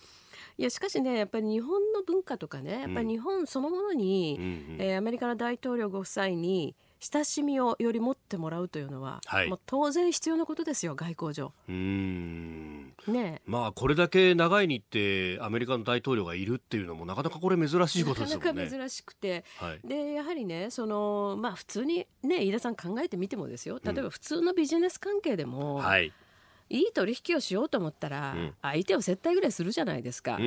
[0.56, 11.52] いやしかしねやっぱり日本の文化とかねやっぱり日本そのものに、うん、えー、アメリカの大統領ご夫妻に親しみをより持ってもらうというのは、はい、もう当然必要なことですよ外交上。
[11.68, 12.94] うん。
[13.06, 14.82] ねまあこれだけ長い日
[15.38, 18.46] 程アメリカの大統領がいるっていうのもなかなかこれ珍しいことですよね。
[18.46, 23.80] なかなか珍しくて、はい、でやはりねそのまあ普通にね飯田さん考えてみてもですよ。
[23.82, 26.12] 例えば普通のビジネス関係でも、うん、はい
[26.70, 30.40] いい取引をしようと思ったら、相手を接待ぐらいするじゃないですか、そ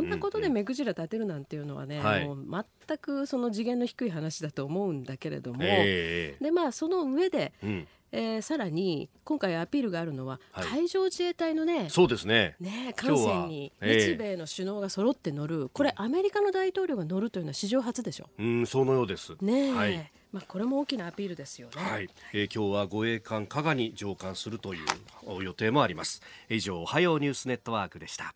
[0.00, 7.88] んなことで目くじら立てるなんていうのはね、はい、もう全くその次元の低い話だと思うんだけれども、えー、でまあその上で、うん。
[8.12, 12.56] えー、さらに今回アピールがあるのは、はい、海上自衛隊のねそうですね。
[12.58, 18.28] ね艦船に日米の首脳が揃って乗る、これアメリカの大統領が乗るというのは史上初でしょ。
[18.38, 19.36] うんそのようです。
[19.40, 21.82] ね、はい、まあ、これも大きなアピールですよね。
[21.82, 26.22] はい、えー、今日は護衛艦加賀に乗艦するという予定もあります。
[26.48, 28.34] 以上、おはようニュースネットワークでした。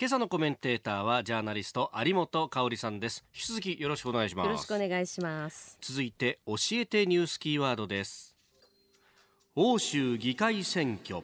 [0.00, 8.34] 今朝のコメンテーターはジャーナリスト有本香里さんです引き続きよろしくお願いしますよろしくお願いします続いて教えてニュースキーワードです
[9.54, 11.22] 欧州議会選挙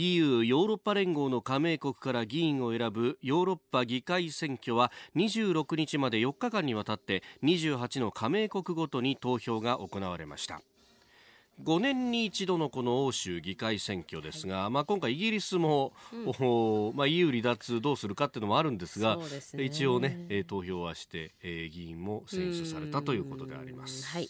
[0.00, 10.60] EU ヨーロッパ連合の加盟国から議員を選ぶヨーロッパ議会選挙は26日まで4日間にわたって28の加盟国ごとに投票が行われました。
[11.64, 19.18] 5年に一度のこの欧州議会選挙ですが、はい、まあ、今回イギリスも、うん、まあ、EU 離脱どうするかっていうのもあるんですが、
[19.54, 24.06] ね、一応ね、えー、投票はして、えー、議員も選出されたということであります。
[24.06, 24.28] はい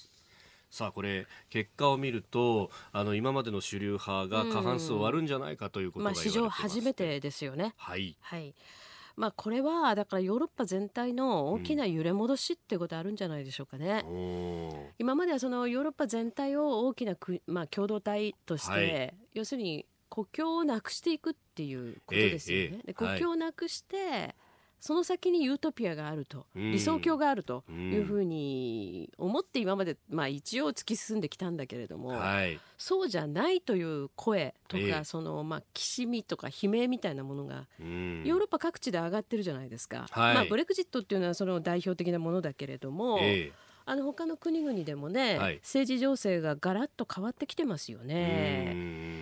[0.70, 7.74] さあこれ結果を見るとあの今までの主流派が過半数を割るんじゃないかということがまあ、史上初めてですよね。
[7.76, 8.54] はい、はい。
[9.16, 14.04] まあ、これはだからヨーロッパ全体の大きな揺れ戻しってことあるんじゃないでしょうかね。
[14.06, 22.76] うん、今まではそのヨーロッパ全体を大きなく、まあ、共同体として、はい、要するに国境をなくしていくっていうことですよね。
[22.76, 24.34] ええ、で国境をなくして、はい
[24.80, 43.52] その先にユートピアがあると、理想郷があるというふうに思って今まで、まあ、一応突き進んできたんだけれども、はい、そうじゃないという声とか、えー、そのまあ、きしみとか悲鳴みたいなものが、ヨーロッパ各地で上がってるじゃないですか、はい、まあ、ブレクジットっていうのはその代表的なものだけれども、えー、
[43.84, 49.17] あの他の国々でもね、はい、政治情勢がガラッと変わってきてますよね。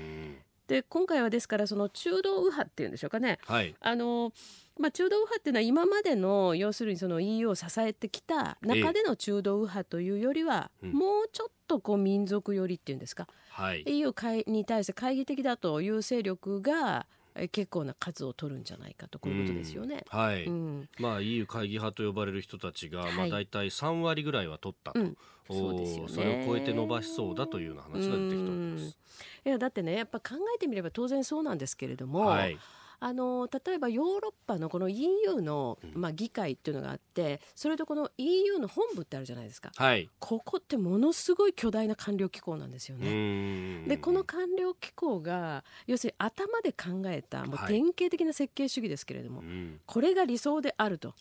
[0.66, 4.32] で今回はですからその中道右派っていうんでしょうかね、はい、あの
[4.78, 14.12] まあ、中道右派っていうのは今までの要するにその EU を支えてきた中での中道右派というよりは、もうちょっとこう民族寄りっていうんですか、はい、EU
[14.46, 17.06] に対して懐疑的だという勢力が
[17.50, 20.04] 結構な数を取るんじゃないかとこういうことですよね。
[20.12, 25.16] うん、はい、うん、まあ EU 会議派と呼ばれる人たちが、はい、まあ大体3割ぐらいは取ったと、うん、
[25.50, 28.98] そうですよね、それを超えて伸ばしそうだというような話が出てきております。
[29.44, 32.58] いやだってねやっぱ考えてみれば当然そうなんですけれども、はい、
[33.00, 43.84] あの例えばヨーロッパのこの EU の、まあ、議会っていうのがあってそれとこの EU の本部ってあるじゃないですか、はい、ここってものすごい巨大な官僚機構なんですよね。
[43.86, 49.46] でこの官僚機構が要するに頭で考えたもう典型的な設計主義ですけれども、はい、
[49.86, 51.14] これが理想であると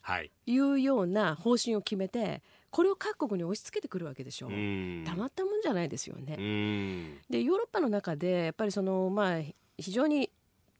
[0.46, 0.60] い。
[0.60, 4.48] うような方針を決めてこれを各国に押し付けてくるわけでしょ。
[4.48, 4.50] う。
[5.06, 6.36] たまったもんじゃないですよね。
[7.30, 9.42] でヨーロッパの中でやっぱりそのまあ
[9.78, 10.30] 非常に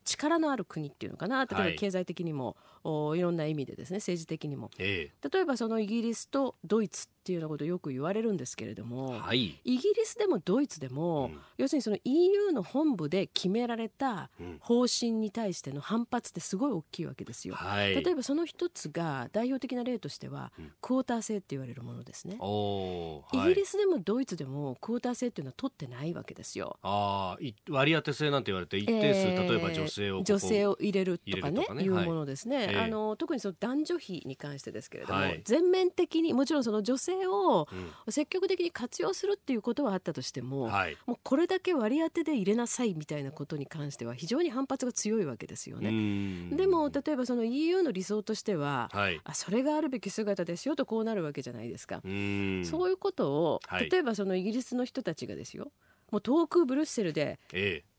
[0.06, 1.46] 力のある国っていうのかな？
[1.46, 17.56] 例えば経済的にも、はい、いろんな意味でですね政治的にも、えー、例えばそのイギリスとドイツっていうようなことをよく言われるんですけれども、はい、イギリスでもドイツでも、うん、要するにその EU の本部で決められた方針に対しての反発ってすごい大きいわけですよ。
[17.56, 22.36] はい、例えばその一つが代表的な例としては、うん、クォーター制って言われるものですね。
[22.36, 26.78] イギリスでもドイツでもクォーター制っていうのは取ってないわけですよ。
[26.84, 27.38] あ
[27.72, 32.68] 割り当て制なんて言われて一定数、えー、例えば女性を女性を入れるとかね、ね、いうものですね。
[32.68, 38.12] はい、あの特にその男女比に関してですけれども、はい、全面的にもちろんその女性を、うん。
[38.12, 46.56] 積極的に活用するっていうことはあったとしても、はい、もうこれだけ割り当てで入れなさいみたいなことに関しては非常に反発が強いわけですよね。
[46.56, 52.02] でも例えばその EU の理想としては、はい、あそれがあるべき姿ですよとこうなるわけじゃないですか。
[52.04, 55.72] そういうことを例えばそのイギリスの人たちがですよ
[56.12, 57.40] もう遠くブルッセルで、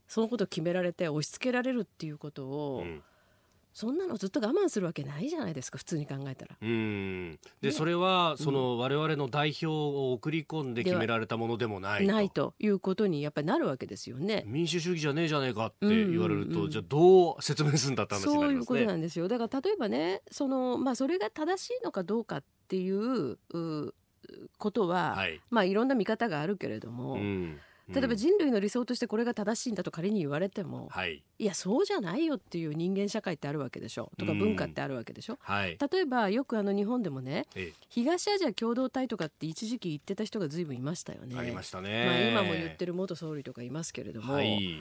[0.07, 3.03] そのことを決められて押し付けられるっていうことを、うん
[3.77, 6.55] そんなのずっと我慢するわけないじゃないですか普通に考えたら。
[6.59, 14.43] うんで、ね、それはその我々の代表を送り込んで決められたものでもないとないということにやっぱりなるわけですよね。
[14.47, 18.65] 民主主義じゃねえじゃねえかって言われると、うんうんうん、じゃあどう説明するんだって話になりますね。
[18.65, 23.37] そういうことなんですよだから例えばねその、まあ、それが正しいのかどうかっていう
[24.57, 27.13] ことは、はい、まあいろんな見方があるけれども。
[27.13, 27.59] うん
[27.89, 34.11] 例えば人類の理想としてこれが正しいんだと仮に言われても、はい、いやそうじゃないよっていう人間社会ってあるわけでしょ？
[34.17, 41.37] とか文化ってあるわけでしょ、はい、例えばよくあの日本でもね、ええ、東アジア共同体とかって一時期言ってた人がずいぶんいましたよね。
[41.37, 44.33] ありましたね、まあ、今も言ってる元総理とかいますけれども。
[44.33, 44.77] はい。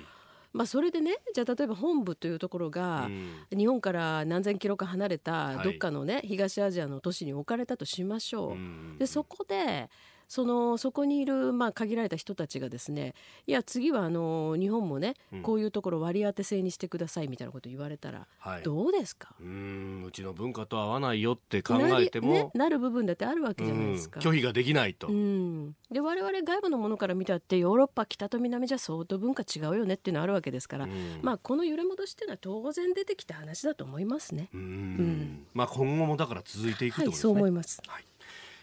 [0.53, 3.11] まあ、それでねじゃあ例えば本部というところが、
[3.55, 8.99] 日本から何千キロか離れたどっかのね、東アジアの都市に置かれたとしましょう。
[8.99, 9.91] でそこで
[10.29, 13.15] そのそこにいる、まあ、限られた人たちがですね
[13.47, 19.35] いや次はあの日本もね、うん、こういうところ割り当て制にしてくださいみたいなこと言われたら、はい、どうですか？
[19.41, 24.21] うんうちの文化と合わないよって考えてもな,、ね、なる部分だってあるわけじゃないですか。
[24.21, 25.09] 拒否ができないと。
[25.09, 25.77] うん。
[25.91, 30.89] で我々外部のものから見たってヨーロッパ北と南じゃ相当文化違うよねっていうのはあるわけですから、
[31.23, 34.49] まあこの揺れ戻しっていうのは当然出てきた話だと思いますね。
[34.53, 35.47] うん。
[35.55, 37.81] まあ今後もだから続いていくと、ね、はい、そう思います。
[37.87, 38.05] はい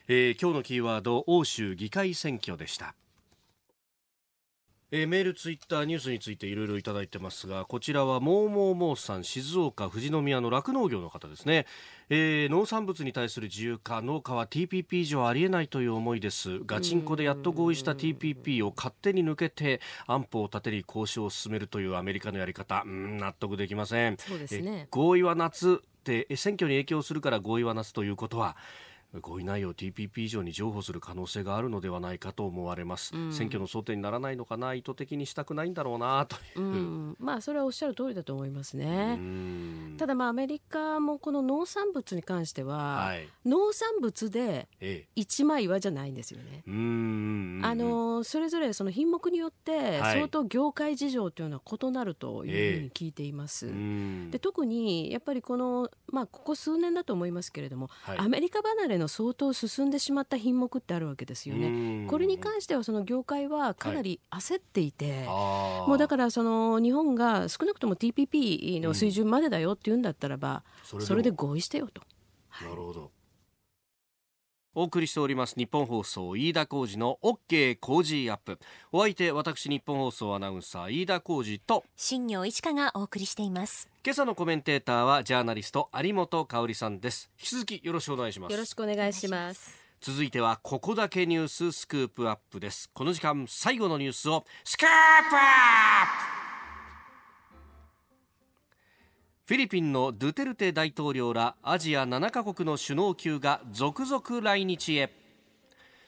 [0.10, 2.94] えー、今日のキーワード欧州議会選挙でした
[4.96, 11.66] えー、メール、ツイッター、ニュースについていろいろいただいてますが、こちらはモーモーモーさん、静岡、富士宮の酪農業の方ですね。
[12.12, 16.60] えー、農産物に対する自由化、農家は TPP 以上ありえないという思いです。
[16.68, 24.18] ガチンコでやっと合意した TPP を勝手に抜けて、安保を立てに交渉を進めるというアメリカのやり方、うん、納得できません。
[24.18, 24.90] そうですね。
[24.92, 28.56] 合意は夏って、選挙に影響するから合意は夏ということは、
[29.22, 39.20] 合意内容 TPP 以上に譲歩する可能性があるのではないかと思われます、うん、選挙の争点にならないのかな意図的にしたくないんだろうなという、うん、まあそれはおっしゃる通りだと思いますね。
[39.98, 44.68] ただまあアメリカもこの農産物に関しては、はい、農産物で
[45.16, 53.72] 一枚岩じゃないんですよね、あのそれぞれその品目によって相当業界事情というのは異なるというふうに聞いています、
[54.32, 62.08] で特にやっぱりこのまあここ数年だと思いますけれども、はい、アメリカ離れのの相当進んでしまった品目ってあるわけですよね。
[62.10, 72.02] これに関してはその業界はかなり焦っていて、はい、もうだからその日本が少なくとも TPP の水準までだよって言うんだったらば、うん、それで合意してよと。
[72.62, 73.12] なるほど。
[74.76, 78.58] お送りしております日本放送飯田浩二の OK 工事アップ。
[78.92, 83.88] お相手私日本放送アナウンサー飯田浩二と新業一華がお送りしています。
[84.04, 87.30] 今朝のコメンテーターはジャーナリスト有本香里さんです。
[87.40, 88.52] 引き続きよろしくお願いします。
[88.52, 89.76] よろしくお願いします。
[90.02, 92.90] 続いてはここだけニューススクープアップです。
[92.96, 94.92] この時間最後のニュースをスクープ
[95.36, 96.53] アップ
[99.46, 105.12] フィリピンのドゥテルテ大統領らアジア7カ国の首脳級が続々来日へ。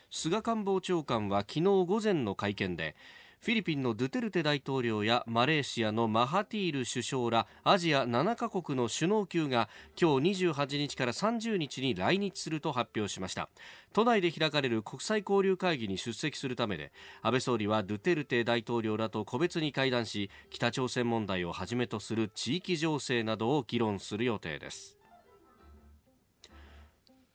[0.09, 2.95] 菅官房長官は昨日午前の会見で
[3.41, 9.69] フィリピンのドゥテルテ大統領やマレーシアのマハティール首相らアジア7カ国の首脳級が
[9.99, 13.49] 今日28日から30日に来日すると発表しました。
[13.93, 24.94] 都内で開かれる国際交流会議に出席するためで安倍総理はドゥテルテ大統領らと個別に会談し北朝鮮問題をはじめとする地域情勢などを議論する予定です。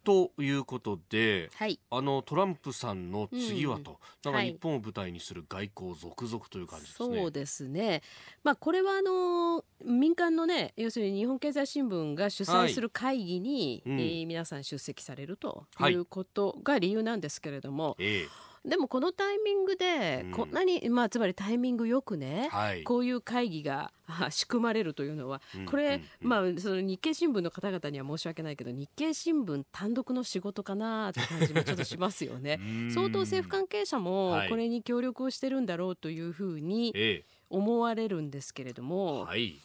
[0.03, 7.17] ということで、はい、あのトランプさんの次はと、うん、なんか日本を舞台にする外交続々という感じですね。
[7.19, 8.03] そうですね。
[8.43, 17.91] まあこれはあの民間のね要するに日本経済新聞が主催する会議に、はい、えー、皆さん出席されるということが理由なんですけれども。
[17.91, 18.07] はい、え。
[18.25, 23.91] ーでもこのタイミングでこんなに、うん、まあつまりタイミングよくね、はい、こういう会議が
[24.29, 32.61] 仕組まれるというのはこれ、まあその日経新聞の方々には申し訳ないけど日経新聞単独の仕事かなって感じもちょっとしますよね。
[32.93, 36.95] 相当政府関係者もこれに協力をしてるんだろうというふうに
[37.49, 39.59] 思われるんですけれども、はい、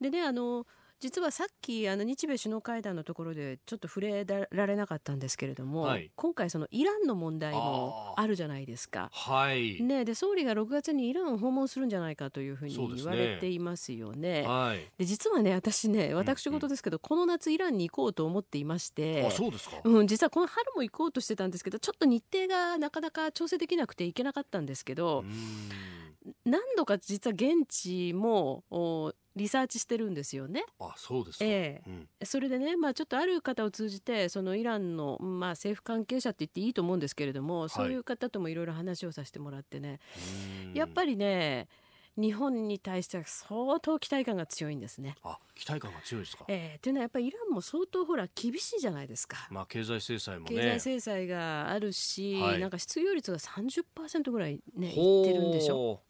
[0.00, 0.66] でねあの
[1.02, 9.10] 実はさっきあの日米首脳会談のところでちょっと触れられなかったんですけれども、はい、今回そのイランの問題もあるじゃないですか。
[9.12, 9.82] はい。
[9.82, 14.42] ね、で総理が6月にイランを訪問するんじゃないかというふうに言われていますよね。
[14.96, 25.24] で、ね実はね私ね私事ですけど、うんうん、この夏イランに行こうと思っていましてあそうですか、うん、実はこの春も行こうとしてたんですけどちょっと日程がなかなか調整できなくて行けなかったんですけど。
[26.44, 28.62] 何度か実は現地も
[29.34, 30.64] リサーチしてるんですよね。
[30.78, 40.00] あそうですええーうん、それでね、まあ、ちょっとある方を通じてそのイランの、まあ、政府関係者って言っていいと思うんですけれども、はい、そういう方ともいろいろ話をさせてもらってね
[40.74, 41.68] やっぱりね
[42.16, 45.16] 日本に対しては相当期待感が強いんですね。
[45.22, 46.44] あ期待感が強いですか。
[46.48, 49.48] ええー、というのはやっぱりイランも相当ほら厳しいじゃないですか。
[49.50, 50.54] まあ経済制裁もね。
[50.54, 56.02] 経済制裁があるし、はい、なんか失業率が30%ぐらいねいってるんでしょ。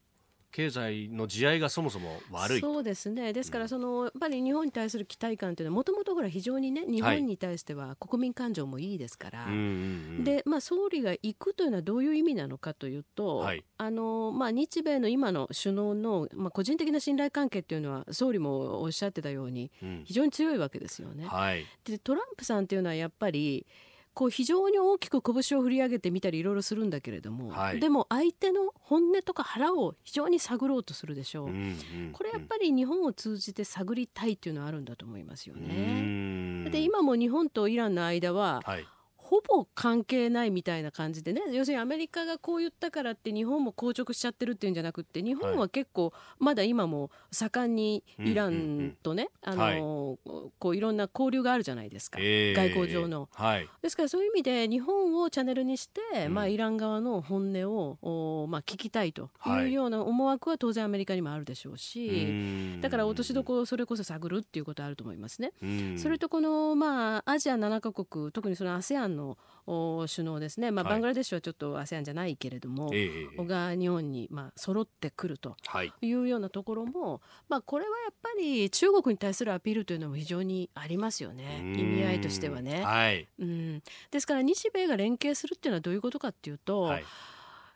[0.53, 2.61] 経済の地合いがそもそも悪い。
[2.61, 3.33] そうですね。
[3.33, 19.71] ですからその、やっぱり日本に対する期待感というのはもともとほら非常にね日本に対しては国民感情もいいですから、はい、で、まあ、総理が行くというのはどういう意味なのかというと、はい、あのまあ、日米の今の首脳の、まあ、個人的な信頼関係というのは総理もおっしゃってたように
[20.05, 21.25] 非常に強いわけですよね。
[21.25, 23.67] うんはい、でトランプさんというのはやっぱり
[24.15, 31.63] こう非常に大きく拳を振り上げてみたりいろいろするんだけれども、はい、でも相手の本音とか腹を非常に探ろうとするでしょう、うんうんう
[32.09, 36.69] ん、これやっぱり日本を通じて探りたいっていうのはあるんだと思いますよね。
[36.71, 38.87] で今も日本とイランの間は、はい
[39.33, 41.41] ほぼ関係ないみたいな感じでね。
[41.53, 50.18] 要するにアメリカがこう言ったからって日本も硬直しちゃってるっていうんじゃなくって日本は結構まだ今も盛んにイランとね、あの
[50.59, 65.53] こういろんな交流があるじゃないですか、えー、外交上の、はい、ですからそういう意味で日本をチャンネルにして、うん、まあ、イラン側の本音をお、まあ、聞きたいというような思惑は当然アメリカにもあるでしょうし、だから落としどころをそれこそ探るっていうことはあると思いますね。
[65.97, 75.57] それとこの、まあ、アジア7カ国特にその ASEAN のの首脳ですね、まあ、バングラデシュはちょっと ASEAN じゃないけれども、はい、が日本にまあ揃ってくると
[76.03, 76.12] い。
[76.12, 81.61] うようなところも、まあ、これはやっぱり中国に対するアピールというのも非常にありますよね。
[81.77, 83.83] 意味合いとしてはね、はい、うん。
[84.11, 87.05] ですから日米が連携するっていうのはどういうことかっていうと、はい、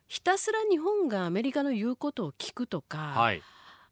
[0.09, 3.43] ひたすら日本がアメリカの言うことを聞くとか、はい。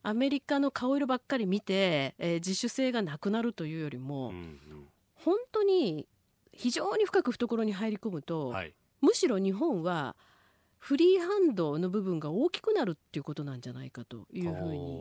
[0.07, 6.07] アメリカの顔色ばっかり見て、えー、自主性がなくなるというよりも、うんうん、本当に
[6.57, 10.17] 非常に深く懐に入り込むと、はい、むしろ日本は
[10.79, 15.01] フリーハンドの部分が大きくなるっていうことなんじゃないかというふうに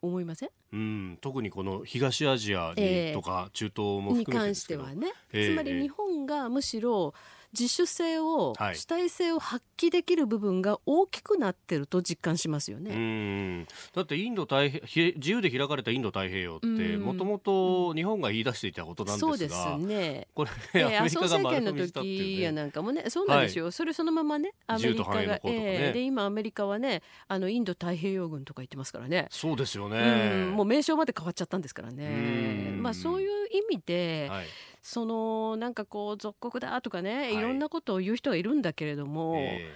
[0.00, 0.50] 思いません？
[0.72, 1.18] うん。
[1.20, 7.14] 特にこの東アジアにとか中東も含めて、に関してはね、えー、つまり日本がむしろ
[7.58, 13.66] 自主性を、はい、主体性を発揮できる部分が大きくなってると実感しますよね。
[13.94, 20.28] だってインド太平自由で開かれたインド太平洋ってもともと日本が言い出していたことなんですが、そうですね。
[20.34, 23.64] これ、えー、麻生政権の時やなんかもね、そうなんですよ。
[23.64, 29.28] はい、それそのままね、アメリカが、ねえー、で今アメリカはね、あのインド太平洋軍とか言ってますからね。
[29.30, 30.46] そうですよね。
[30.52, 32.74] もう名称まで変わっちゃったんですからね。
[32.78, 34.28] まあそういう意味で。
[34.30, 34.46] はい。
[34.84, 39.74] そのなんかこう属国だとかね、い、ろんなことを言う人がいるんだけれども、え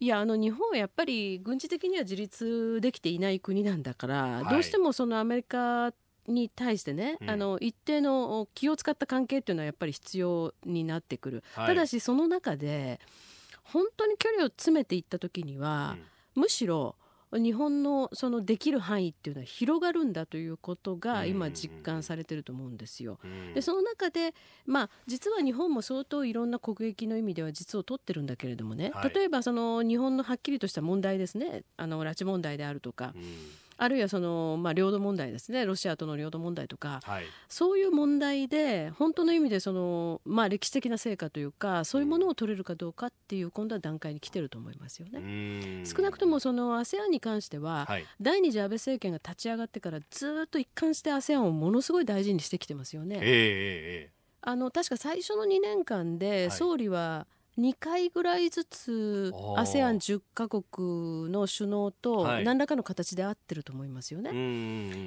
[0.00, 5.92] ー、いやあの日本はやっぱり軍事的には自立できていない国なんだから、はい、どうしてもそのアメリカ
[6.26, 12.98] に対してね、うん、あの一定の気を使った関係っていうのはやっぱり必要になってくる、はい、ただしその中で
[13.62, 15.96] 本当に距離を詰めていった時には、
[16.34, 16.96] うん、むしろ
[17.32, 23.18] 日本のそのできる範囲っていうのは広がるんだということが今実感されてると思うんですよ。
[23.54, 24.34] でその中で、
[24.66, 31.62] まあ、実は日本も相当いろんな国益の意味では実を取ってるんだけれどもね、はい、例えばその日本のはっきりとした問題ですね。
[31.76, 33.14] あの拉致問題であるとか。
[33.82, 35.64] あるいはその、まあ、領土問題ですね。
[35.64, 45.86] ロシアとの領土問題とか、はい、そういう問題で本当の意味でその、まあ、歴史的な成果というかそういうものを取れるかどうかっていう今度は段階に来てると思いますよね。
[45.86, 53.18] 少なくともその ASEAN に関しては、はい、第二次安倍政権が立ち上がってからずっと一貫して ASEAN をものすごい大事にしてきてますよね。
[53.22, 64.30] えー、あの確か最初の2年間で総理は、はい2回ぐらいずつ ASEAN10 カ国の首脳と何らかの形で会ってると思いますよね、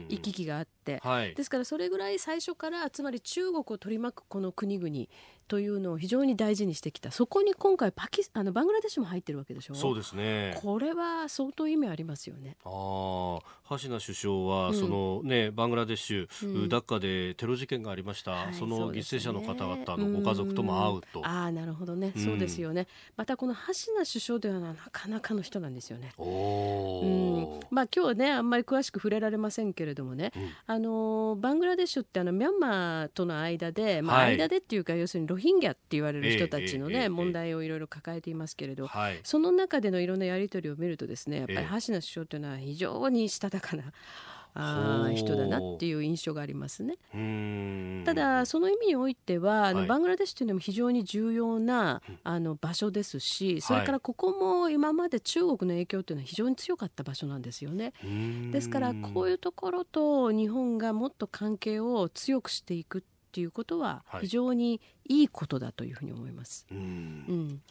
[0.10, 5.08] 行き来があって、はい、ですからそれぐらい最初からつまり中国を取り巻くこの国々
[5.48, 7.12] というのを非常に大事にしてきた。
[7.12, 9.76] そこに今回パキあのバングラデシュも入ってるわけでしょ？
[9.76, 10.58] そうですね。
[10.62, 12.58] これは相当意味ありますよね。
[12.64, 22.88] ああ橋名首相は、うん、そのねバングラデシュ、うん、ダッカでテロ事件がありました、はい、その犠牲者の方々のご家族とも会うと、うああなるほどね、そうですよね。
[23.18, 26.14] またこの橋名首相ではなかなかの人なんですよね。
[26.18, 30.32] お、うん、まあ今日ねあんまり詳しく触れられませんけれどもね、
[30.68, 38.89] あのバングラデシュってあのミャンマーとの間で、まあ、間でっていうか、要するにロヒンギャって言われる人たちのね、問題をいろいろ抱えていますけれど、
[39.24, 43.91] その中でのいろんなやり取りを見るとですねやっぱり橋名首相というのは非常にしたたかな
[44.56, 46.96] あ人だなっていう印象がありますね。
[48.06, 57.94] ただその意味においてはあの、バングラデシュというのも非常に重要なあの場所ですしそれからここも今まで中国の影響というのは非常に強かった場所なんですよね。
[58.52, 64.79] ですからこういうところと日本がもっと関係を強くしていくっていうことは非常に
[65.09, 66.67] いいことだというふうに思います。
[66.69, 67.61] はい、うん。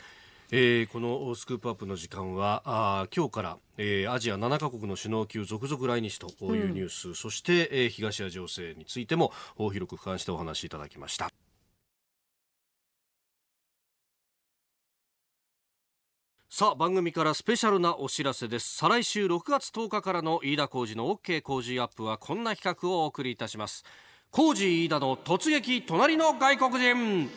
[0.50, 11.30] えー、このスクープアップの時間はあ今日から、えー、アジア7カ国の首脳級続々来日というニュース、うん、そして、えー、東アジア情勢についても広く俯瞰してお話しいただきました。
[16.50, 18.76] さあ番組からスペシャルなお知らせです。
[18.76, 23.84] 再来週6月10日からの飯田浩司の OK 工事アップはこんな企画をお送りいたします
[24.33, 27.28] 工事飯田の突撃隣の外国人。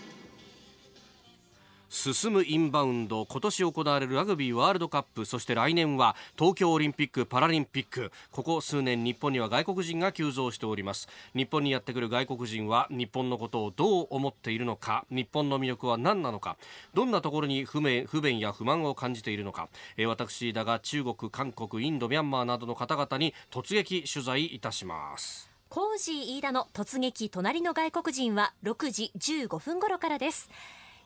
[1.89, 8.14] 進むインバウンド今年行われるラグビーワールドカップそして来年は東京オリンピック・パラリンピック。
[8.32, 11.10] ここ数年日本には外国人が急増しております。
[11.36, 15.06] 日本にやってくる外国人は日本のことをどう思っているのか。
[15.12, 16.56] 日本の魅力は何なのか。
[16.93, 19.68] どんなところに不便不便や不満を感じているのか、
[19.98, 25.55] え私だが中国韓国インドミャンマーなどの方々に突撃取材いたします。
[25.68, 30.49] コージー飯田の突撃隣の外国人は6時15分頃からです。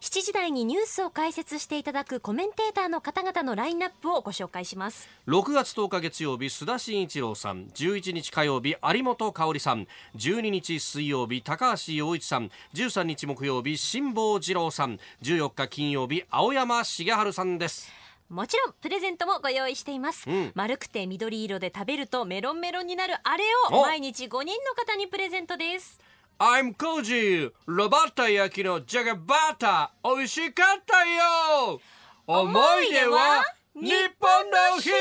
[0.01, 5.09] 7時台にニュースを解説していただくコメンテーターの方々のラインナップをご紹介します。
[5.27, 7.65] 6月10日月曜日須田慎一郎さん。
[7.67, 9.87] 11日火曜日有本香里さん。
[10.15, 12.51] 12日水曜日高橋洋一さん。
[12.75, 14.99] 13日木曜日辛坊治郎さん。
[15.21, 17.98] 14日金曜日青山茂春さんです。
[18.29, 25.99] もちろんプレゼントもご用意しています、うん、丸くて緑色で食べるとメロンメロンになるあれを毎日5人の方にプレゼントです。
[26.37, 31.81] I'm Koji ロバッタ焼きのジャガバータ美味しかったよ。
[32.25, 32.49] 思
[32.81, 33.43] い出は
[33.75, 34.91] 日本の人。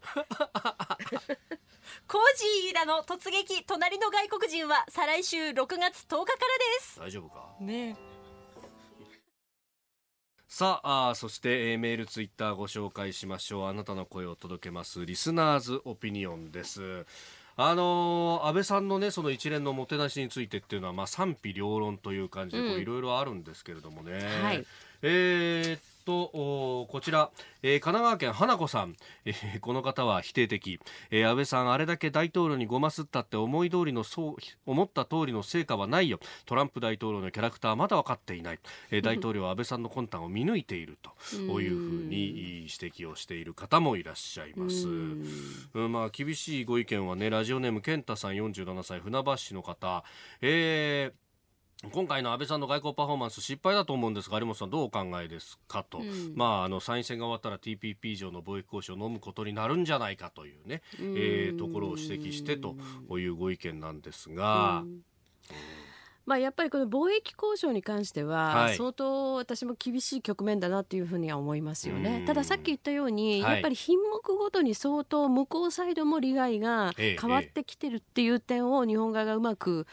[2.08, 3.64] コージーらの突撃。
[3.64, 6.98] 隣の外国人は再来週6月10日からです。
[7.00, 7.56] 大丈夫か？
[7.60, 7.96] ね
[10.54, 13.68] さああそして、えーメールツイッターご紹介しましょう。
[13.68, 15.06] あなたの声を届けます。
[15.06, 17.06] リスナーズオピニオンです。
[17.56, 24.66] あのー安倍さんのねその一連のもてなしについてっていうのはまあ賛否両論という感じでいろいろあるんですけれどもね、はい。
[25.00, 26.28] えーっと
[26.90, 27.30] こちら、
[27.62, 30.80] えー神奈川県花子さん、えーこの方は否定的、
[31.10, 34.36] えー安倍さんあれだけ大統領にごますったって思い通りのそう
[34.66, 36.18] 思った通りの成果はないよ。
[36.46, 38.58] トランプ大統領のキャラクターはまだ分かっていない、
[38.90, 41.12] えー 大統領は安倍さんの魂胆を見抜いていると。
[41.60, 42.28] いうふうに
[42.62, 44.88] 指摘をしている方もいらっしゃいます。
[44.88, 45.92] うん。
[45.92, 50.04] まあ、厳しいご意見はねラジオネーム健太さん47歳船橋市の方、
[50.40, 51.21] えー
[51.90, 56.32] 今回の安倍さんの外交パフォーマンス失敗だと思うんですが有本さんどうお考えですかと、うん。
[56.36, 62.76] まあ、あの参院選が終わったら TPP 上の貿易交渉を飲むことになるんじゃないかというね、えーところを指摘してと
[63.18, 64.84] いうご意見なんですが、
[66.24, 68.76] まあ、やっぱりこの貿易交渉に関しては、はい。
[68.76, 72.02] 相当私も厳しい局面だなというふうには思いますようん。
[72.02, 73.52] ねたださっき言ったように、はい。
[73.54, 79.86] やっぱり品目ごとに相当向こうサイドも利害がええ変わってきてるっていう点を日本側がうまく、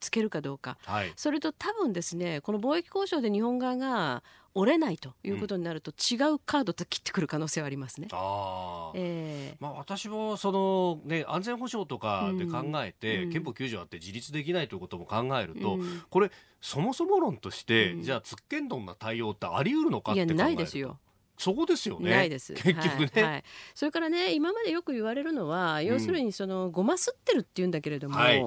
[0.00, 0.78] つけるかどうか。
[0.84, 4.22] はい、それと多分ですねこの貿易交渉で日本側が
[4.56, 8.08] 折れないということになると、違うカードと切ってくる可能性はありますね。
[8.10, 8.98] あー。
[8.98, 9.56] ええ。
[9.60, 13.32] まあ、私もその、ね、安全保障とかで考えて、うん。
[13.32, 16.02] 憲法9条あって自立できないということも考えると、うん。
[16.08, 16.30] これ
[16.62, 18.02] そもそも論として、うん。
[18.02, 20.98] じゃあつっけんどんな対応ってあり得るのかって考えるといやないですよ。
[21.36, 22.10] そこですよね。
[22.10, 22.54] ないです。
[22.56, 23.44] 結局ね、はいはい。
[23.74, 28.42] それからね今までよく言われるのは、要するにそのごますってるっていうんだけれども、はい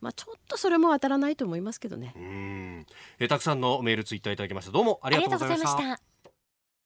[0.00, 2.12] まあ、ちょっとそれも当たらないと思いますけどね。
[2.16, 2.86] うん。
[3.18, 4.72] えーたくさんのメールツイッターいただきました。
[4.72, 6.00] どうもありがとうございました